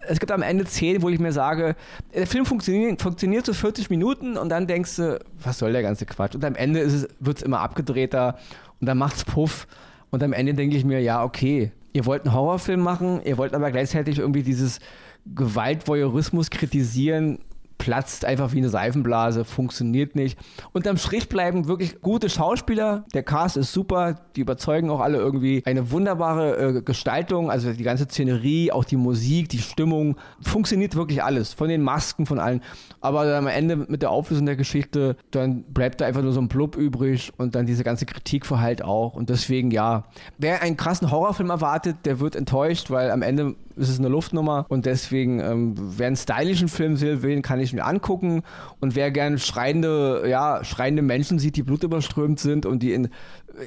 es 0.08 0.18
gibt 0.18 0.32
am 0.32 0.42
Ende 0.42 0.66
Szenen, 0.66 1.02
wo 1.02 1.08
ich 1.08 1.18
mir 1.18 1.32
sage, 1.32 1.76
der 2.14 2.26
Film 2.26 2.46
funktioniert, 2.46 3.00
funktioniert 3.00 3.46
so 3.46 3.52
40 3.52 3.90
Minuten 3.90 4.36
und 4.36 4.48
dann 4.48 4.66
denkst 4.66 4.96
du, 4.96 5.20
was 5.42 5.58
soll 5.58 5.72
der 5.72 5.82
ganze 5.82 6.06
Quatsch? 6.06 6.34
Und 6.34 6.44
am 6.44 6.54
Ende 6.54 6.90
wird 7.20 7.38
es 7.38 7.42
immer 7.42 7.60
abgedrehter 7.60 8.38
und 8.80 8.86
dann 8.86 8.98
macht 8.98 9.16
es 9.16 9.24
Puff. 9.24 9.66
Und 10.10 10.22
am 10.22 10.32
Ende 10.32 10.54
denke 10.54 10.76
ich 10.76 10.84
mir, 10.84 11.00
ja, 11.00 11.22
okay, 11.22 11.72
ihr 11.92 12.06
wollt 12.06 12.24
einen 12.24 12.34
Horrorfilm 12.34 12.80
machen, 12.80 13.20
ihr 13.24 13.38
wollt 13.38 13.54
aber 13.54 13.70
gleichzeitig 13.70 14.18
irgendwie 14.18 14.42
dieses 14.42 14.80
Gewaltvoyeurismus 15.26 16.50
kritisieren, 16.50 17.38
platzt 17.80 18.26
einfach 18.26 18.52
wie 18.52 18.58
eine 18.58 18.68
Seifenblase, 18.68 19.46
funktioniert 19.46 20.14
nicht. 20.14 20.38
Unterm 20.72 20.98
Strich 20.98 21.30
bleiben 21.30 21.66
wirklich 21.66 22.02
gute 22.02 22.28
Schauspieler. 22.28 23.06
Der 23.14 23.22
Cast 23.22 23.56
ist 23.56 23.72
super, 23.72 24.20
die 24.36 24.42
überzeugen 24.42 24.90
auch 24.90 25.00
alle 25.00 25.16
irgendwie 25.16 25.62
eine 25.64 25.90
wunderbare 25.90 26.58
äh, 26.58 26.82
Gestaltung, 26.82 27.50
also 27.50 27.72
die 27.72 27.82
ganze 27.82 28.04
Szenerie, 28.04 28.70
auch 28.70 28.84
die 28.84 28.96
Musik, 28.96 29.48
die 29.48 29.58
Stimmung, 29.58 30.16
funktioniert 30.42 30.94
wirklich 30.94 31.22
alles. 31.22 31.54
Von 31.54 31.70
den 31.70 31.80
Masken, 31.80 32.26
von 32.26 32.38
allen. 32.38 32.60
Aber 33.00 33.22
am 33.34 33.46
Ende 33.46 33.76
mit 33.76 34.02
der 34.02 34.10
Auflösung 34.10 34.44
der 34.44 34.56
Geschichte, 34.56 35.16
dann 35.30 35.62
bleibt 35.62 36.02
da 36.02 36.04
einfach 36.04 36.22
nur 36.22 36.32
so 36.32 36.40
ein 36.40 36.48
Blub 36.48 36.76
übrig 36.76 37.32
und 37.38 37.54
dann 37.54 37.64
diese 37.64 37.82
ganze 37.82 38.04
Kritikverhalt 38.04 38.84
auch. 38.84 39.14
Und 39.14 39.30
deswegen, 39.30 39.70
ja, 39.70 40.04
wer 40.36 40.60
einen 40.60 40.76
krassen 40.76 41.10
Horrorfilm 41.10 41.48
erwartet, 41.48 41.96
der 42.04 42.20
wird 42.20 42.36
enttäuscht, 42.36 42.90
weil 42.90 43.10
am 43.10 43.22
Ende 43.22 43.56
ist 43.80 43.88
es 43.88 43.98
eine 43.98 44.08
Luftnummer 44.08 44.66
und 44.68 44.86
deswegen, 44.86 45.40
ähm, 45.40 45.74
wer 45.76 46.06
einen 46.06 46.16
stylischen 46.16 46.68
Film 46.68 47.00
will, 47.00 47.42
kann 47.42 47.60
ich 47.60 47.72
mir 47.72 47.84
angucken 47.84 48.42
und 48.78 48.94
wer 48.94 49.10
gerne 49.10 49.38
schreiende, 49.38 50.24
ja, 50.28 50.62
schreiende 50.64 51.02
Menschen 51.02 51.38
sieht, 51.38 51.56
die 51.56 51.62
blutüberströmt 51.62 52.38
sind 52.38 52.66
und 52.66 52.82
die 52.82 52.92
in 52.92 53.08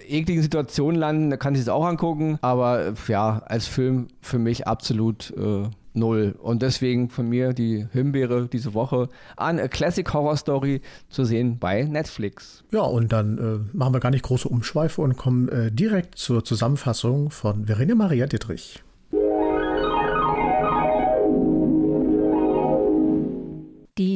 ekligen 0.07 0.41
Situationen 0.41 0.99
landen, 0.99 1.37
kann 1.39 1.55
ich 1.55 1.61
es 1.61 1.69
auch 1.69 1.85
angucken, 1.85 2.37
aber 2.41 2.93
ja, 3.07 3.41
als 3.45 3.67
Film 3.67 4.07
für 4.21 4.39
mich 4.39 4.67
absolut 4.67 5.33
äh, 5.37 5.69
null. 5.93 6.35
Und 6.41 6.61
deswegen 6.61 7.09
von 7.09 7.29
mir 7.29 7.53
die 7.53 7.85
Himbeere 7.91 8.47
diese 8.47 8.73
Woche 8.73 9.09
an 9.35 9.59
A 9.59 9.67
Classic 9.67 10.11
Horror 10.13 10.37
Story 10.37 10.81
zu 11.09 11.25
sehen 11.25 11.59
bei 11.59 11.83
Netflix. 11.83 12.63
Ja, 12.71 12.81
und 12.81 13.11
dann 13.13 13.37
äh, 13.37 13.77
machen 13.77 13.93
wir 13.93 13.99
gar 13.99 14.11
nicht 14.11 14.23
große 14.23 14.47
Umschweife 14.47 15.01
und 15.01 15.17
kommen 15.17 15.49
äh, 15.49 15.71
direkt 15.71 16.17
zur 16.17 16.43
Zusammenfassung 16.43 17.29
von 17.29 17.65
Verena 17.65 17.95
Maria 17.95 18.25
Dittrich. 18.25 18.83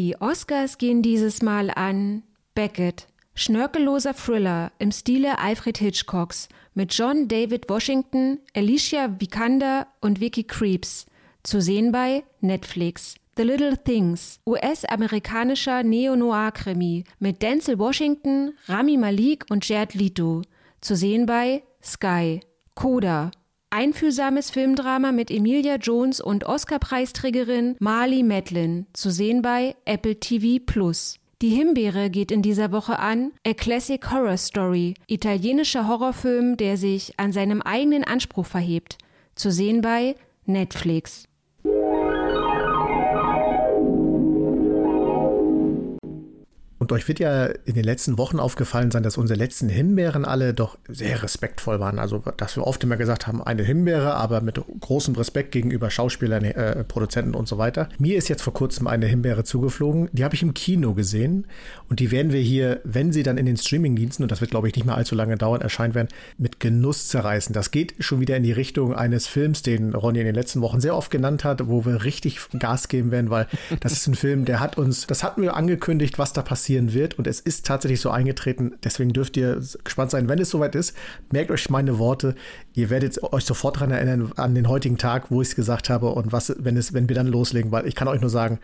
Die 0.07 0.21
Oscars 0.21 0.77
gehen 0.77 1.01
dieses 1.01 1.41
Mal 1.41 1.69
an 1.69 2.23
Beckett, 2.55 3.07
schnörkelloser 3.35 4.13
Thriller 4.13 4.71
im 4.79 4.93
Stile 4.93 5.37
Alfred 5.37 5.79
Hitchcocks 5.79 6.47
mit 6.73 6.93
John 6.93 7.27
David 7.27 7.67
Washington, 7.67 8.39
Alicia 8.55 9.19
Vikander 9.19 9.87
und 9.99 10.21
Vicky 10.21 10.45
Creeps, 10.45 11.07
zu 11.43 11.59
sehen 11.59 11.91
bei 11.91 12.23
Netflix. 12.39 13.15
The 13.35 13.43
Little 13.43 13.75
Things, 13.75 14.39
US-amerikanischer 14.47 15.83
Neo-Noir-Krimi 15.83 17.03
mit 17.19 17.41
Denzel 17.41 17.77
Washington, 17.77 18.53
Rami 18.67 18.95
Malik 18.95 19.43
und 19.49 19.67
Jared 19.67 19.93
Leto, 19.93 20.41
zu 20.79 20.95
sehen 20.95 21.25
bei 21.25 21.63
Sky. 21.83 22.39
Coda, 22.75 23.31
Einfühlsames 23.69 24.49
Filmdrama 24.49 25.11
mit 25.11 25.29
Emilia 25.29 25.75
Jones 25.75 26.21
und 26.21 26.45
Oscar-Preisträgerin 26.45 27.75
Marley 27.79 28.23
Madeline, 28.23 28.85
zu 28.93 29.11
sehen 29.11 29.41
bei 29.41 29.75
Apple 29.83 30.19
TV 30.19 30.63
Plus. 30.65 31.19
Die 31.41 31.49
Himbeere 31.49 32.09
geht 32.09 32.31
in 32.31 32.41
dieser 32.41 32.71
Woche 32.71 32.97
an 32.97 33.33
A 33.45 33.53
Classic 33.53 34.09
Horror 34.09 34.37
Story, 34.37 34.93
italienischer 35.07 35.85
Horrorfilm, 35.85 36.55
der 36.55 36.77
sich 36.77 37.19
an 37.19 37.33
seinem 37.33 37.61
eigenen 37.61 38.05
Anspruch 38.05 38.45
verhebt, 38.45 38.97
zu 39.35 39.51
sehen 39.51 39.81
bei 39.81 40.15
Netflix. 40.45 41.26
Und 46.87 46.93
euch 46.93 47.09
wird 47.09 47.19
ja 47.19 47.47
in 47.65 47.73
den 47.73 47.83
letzten 47.83 48.17
Wochen 48.17 48.39
aufgefallen 48.39 48.91
sein, 48.91 49.03
dass 49.03 49.17
unsere 49.17 49.37
letzten 49.37 49.67
Himbeeren 49.67 50.23
alle 50.23 50.53
doch 50.53 50.77
sehr 50.87 51.21
respektvoll 51.21 51.81
waren. 51.81 51.99
Also, 51.99 52.23
dass 52.37 52.55
wir 52.55 52.65
oft 52.65 52.81
immer 52.81 52.95
gesagt 52.95 53.27
haben, 53.27 53.43
eine 53.43 53.63
Himbeere, 53.63 54.13
aber 54.13 54.39
mit 54.39 54.61
großem 54.79 55.13
Respekt 55.15 55.51
gegenüber 55.51 55.89
Schauspielern, 55.89 56.45
äh, 56.45 56.85
Produzenten 56.85 57.35
und 57.35 57.49
so 57.49 57.57
weiter. 57.57 57.89
Mir 57.99 58.15
ist 58.15 58.29
jetzt 58.29 58.41
vor 58.41 58.53
kurzem 58.53 58.87
eine 58.87 59.05
Himbeere 59.05 59.43
zugeflogen. 59.43 60.07
Die 60.13 60.23
habe 60.23 60.35
ich 60.35 60.41
im 60.41 60.53
Kino 60.53 60.93
gesehen 60.93 61.45
und 61.89 61.99
die 61.99 62.09
werden 62.09 62.31
wir 62.31 62.39
hier, 62.39 62.79
wenn 62.85 63.11
sie 63.11 63.23
dann 63.23 63.37
in 63.37 63.45
den 63.45 63.57
Streamingdiensten, 63.57 64.23
und 64.23 64.31
das 64.31 64.39
wird 64.39 64.51
glaube 64.51 64.69
ich 64.69 64.75
nicht 64.77 64.85
mehr 64.85 64.95
allzu 64.95 65.13
lange 65.13 65.35
dauern, 65.35 65.59
erscheinen 65.59 65.93
werden, 65.93 66.07
mit 66.37 66.61
Genuss 66.61 67.09
zerreißen. 67.09 67.51
Das 67.51 67.71
geht 67.71 67.95
schon 67.99 68.21
wieder 68.21 68.37
in 68.37 68.43
die 68.43 68.53
Richtung 68.53 68.95
eines 68.95 69.27
Films, 69.27 69.61
den 69.61 69.93
Ronny 69.93 70.19
in 70.19 70.25
den 70.25 70.35
letzten 70.35 70.61
Wochen 70.61 70.79
sehr 70.79 70.95
oft 70.95 71.11
genannt 71.11 71.43
hat, 71.43 71.67
wo 71.67 71.83
wir 71.83 72.05
richtig 72.05 72.39
Gas 72.57 72.87
geben 72.87 73.11
werden, 73.11 73.29
weil 73.29 73.47
das 73.81 73.91
ist 73.91 74.07
ein 74.07 74.15
Film, 74.15 74.45
der 74.45 74.61
hat 74.61 74.77
uns, 74.77 75.05
das 75.05 75.25
hatten 75.25 75.41
wir 75.41 75.57
angekündigt, 75.57 76.17
was 76.17 76.31
da 76.31 76.43
passieren 76.77 76.93
wird 76.93 77.17
und 77.17 77.27
es 77.27 77.39
ist 77.39 77.65
tatsächlich 77.65 78.01
so 78.01 78.09
eingetreten. 78.09 78.75
Deswegen 78.83 79.13
dürft 79.13 79.37
ihr 79.37 79.59
gespannt 79.83 80.11
sein, 80.11 80.29
wenn 80.29 80.39
es 80.39 80.49
soweit 80.49 80.75
ist. 80.75 80.95
Merkt 81.31 81.51
euch 81.51 81.69
meine 81.69 81.97
Worte. 81.97 82.35
Ihr 82.73 82.89
werdet 82.89 83.21
euch 83.23 83.43
sofort 83.43 83.77
daran 83.77 83.91
erinnern, 83.91 84.31
an 84.35 84.55
den 84.55 84.67
heutigen 84.67 84.97
Tag, 84.97 85.31
wo 85.31 85.41
ich 85.41 85.49
es 85.49 85.55
gesagt 85.55 85.89
habe 85.89 86.09
und 86.09 86.31
was, 86.31 86.55
wenn 86.59 86.77
es, 86.77 86.93
wenn 86.93 87.09
wir 87.09 87.15
dann 87.15 87.27
loslegen, 87.27 87.71
weil 87.71 87.87
ich 87.87 87.95
kann 87.95 88.07
euch 88.07 88.21
nur 88.21 88.29
sagen, 88.29 88.59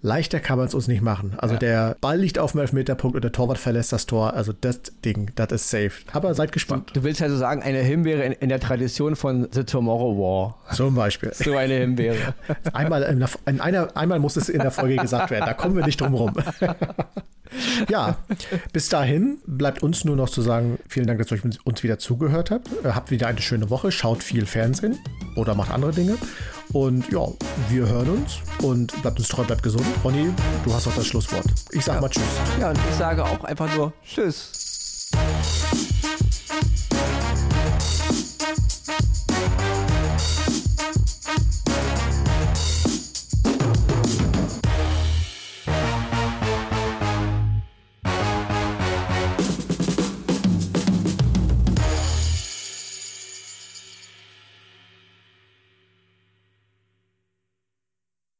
Leichter 0.00 0.38
kann 0.38 0.58
man 0.58 0.68
es 0.68 0.74
uns 0.74 0.86
nicht 0.86 1.02
machen. 1.02 1.34
Also 1.38 1.54
ja. 1.54 1.58
der 1.58 1.96
Ball 2.00 2.18
liegt 2.18 2.38
auf 2.38 2.52
dem 2.52 2.60
Elfmeterpunkt 2.60 3.16
und 3.16 3.24
der 3.24 3.32
Torwart 3.32 3.58
verlässt 3.58 3.92
das 3.92 4.06
Tor. 4.06 4.34
Also 4.34 4.52
das 4.52 4.80
Ding, 5.04 5.32
das 5.34 5.50
ist 5.50 5.70
safe. 5.70 5.90
Aber 6.12 6.34
seid 6.34 6.52
gespannt. 6.52 6.90
Du, 6.90 7.00
du 7.00 7.02
willst 7.02 7.20
also 7.20 7.36
sagen, 7.36 7.62
eine 7.62 7.80
Himbeere 7.80 8.22
in, 8.22 8.32
in, 8.32 8.48
der 8.48 8.60
Tradition 8.60 9.16
von 9.16 9.48
The 9.50 9.64
Tomorrow 9.64 10.16
War. 10.16 10.74
Zum 10.74 10.94
Beispiel. 10.94 11.32
So 11.34 11.56
eine 11.56 11.74
Himbeere. 11.74 12.34
einmal, 12.72 13.02
in, 13.02 13.26
in 13.46 13.60
einer, 13.60 13.96
einmal 13.96 14.20
muss 14.20 14.36
es 14.36 14.48
in 14.48 14.60
der 14.60 14.70
Folge 14.70 14.96
gesagt 14.96 15.32
werden. 15.32 15.46
Da 15.46 15.54
kommen 15.54 15.74
wir 15.74 15.84
nicht 15.84 16.00
drum 16.00 16.14
rum. 16.14 16.32
ja, 17.88 18.16
bis 18.72 18.88
dahin 18.88 19.38
bleibt 19.46 19.82
uns 19.82 20.04
nur 20.04 20.16
noch 20.16 20.28
zu 20.28 20.42
sagen, 20.42 20.78
vielen 20.88 21.06
Dank, 21.06 21.18
dass 21.18 21.30
ihr 21.30 21.40
uns 21.64 21.82
wieder 21.82 21.98
zugehört 21.98 22.50
habt. 22.50 22.68
Äh, 22.84 22.90
habt 22.90 23.10
wieder 23.10 23.26
eine 23.26 23.40
schöne 23.40 23.70
Woche, 23.70 23.92
schaut 23.92 24.22
viel 24.22 24.46
Fernsehen 24.46 24.98
oder 25.36 25.54
macht 25.54 25.70
andere 25.70 25.92
Dinge. 25.92 26.16
Und 26.72 27.10
ja, 27.10 27.26
wir 27.70 27.88
hören 27.88 28.10
uns 28.10 28.40
und 28.62 29.00
bleibt 29.02 29.18
uns 29.18 29.28
treu, 29.28 29.44
bleibt 29.44 29.62
gesund. 29.62 29.86
Ronny, 30.04 30.30
du 30.64 30.74
hast 30.74 30.86
auch 30.86 30.94
das 30.94 31.06
Schlusswort. 31.06 31.46
Ich 31.72 31.84
sage 31.84 31.96
ja. 31.96 32.02
mal 32.02 32.10
Tschüss. 32.10 32.24
Ja, 32.60 32.70
und 32.70 32.78
ich 32.90 32.96
sage 32.96 33.24
auch 33.24 33.42
einfach 33.44 33.74
nur 33.74 33.92
Tschüss. 34.04 34.67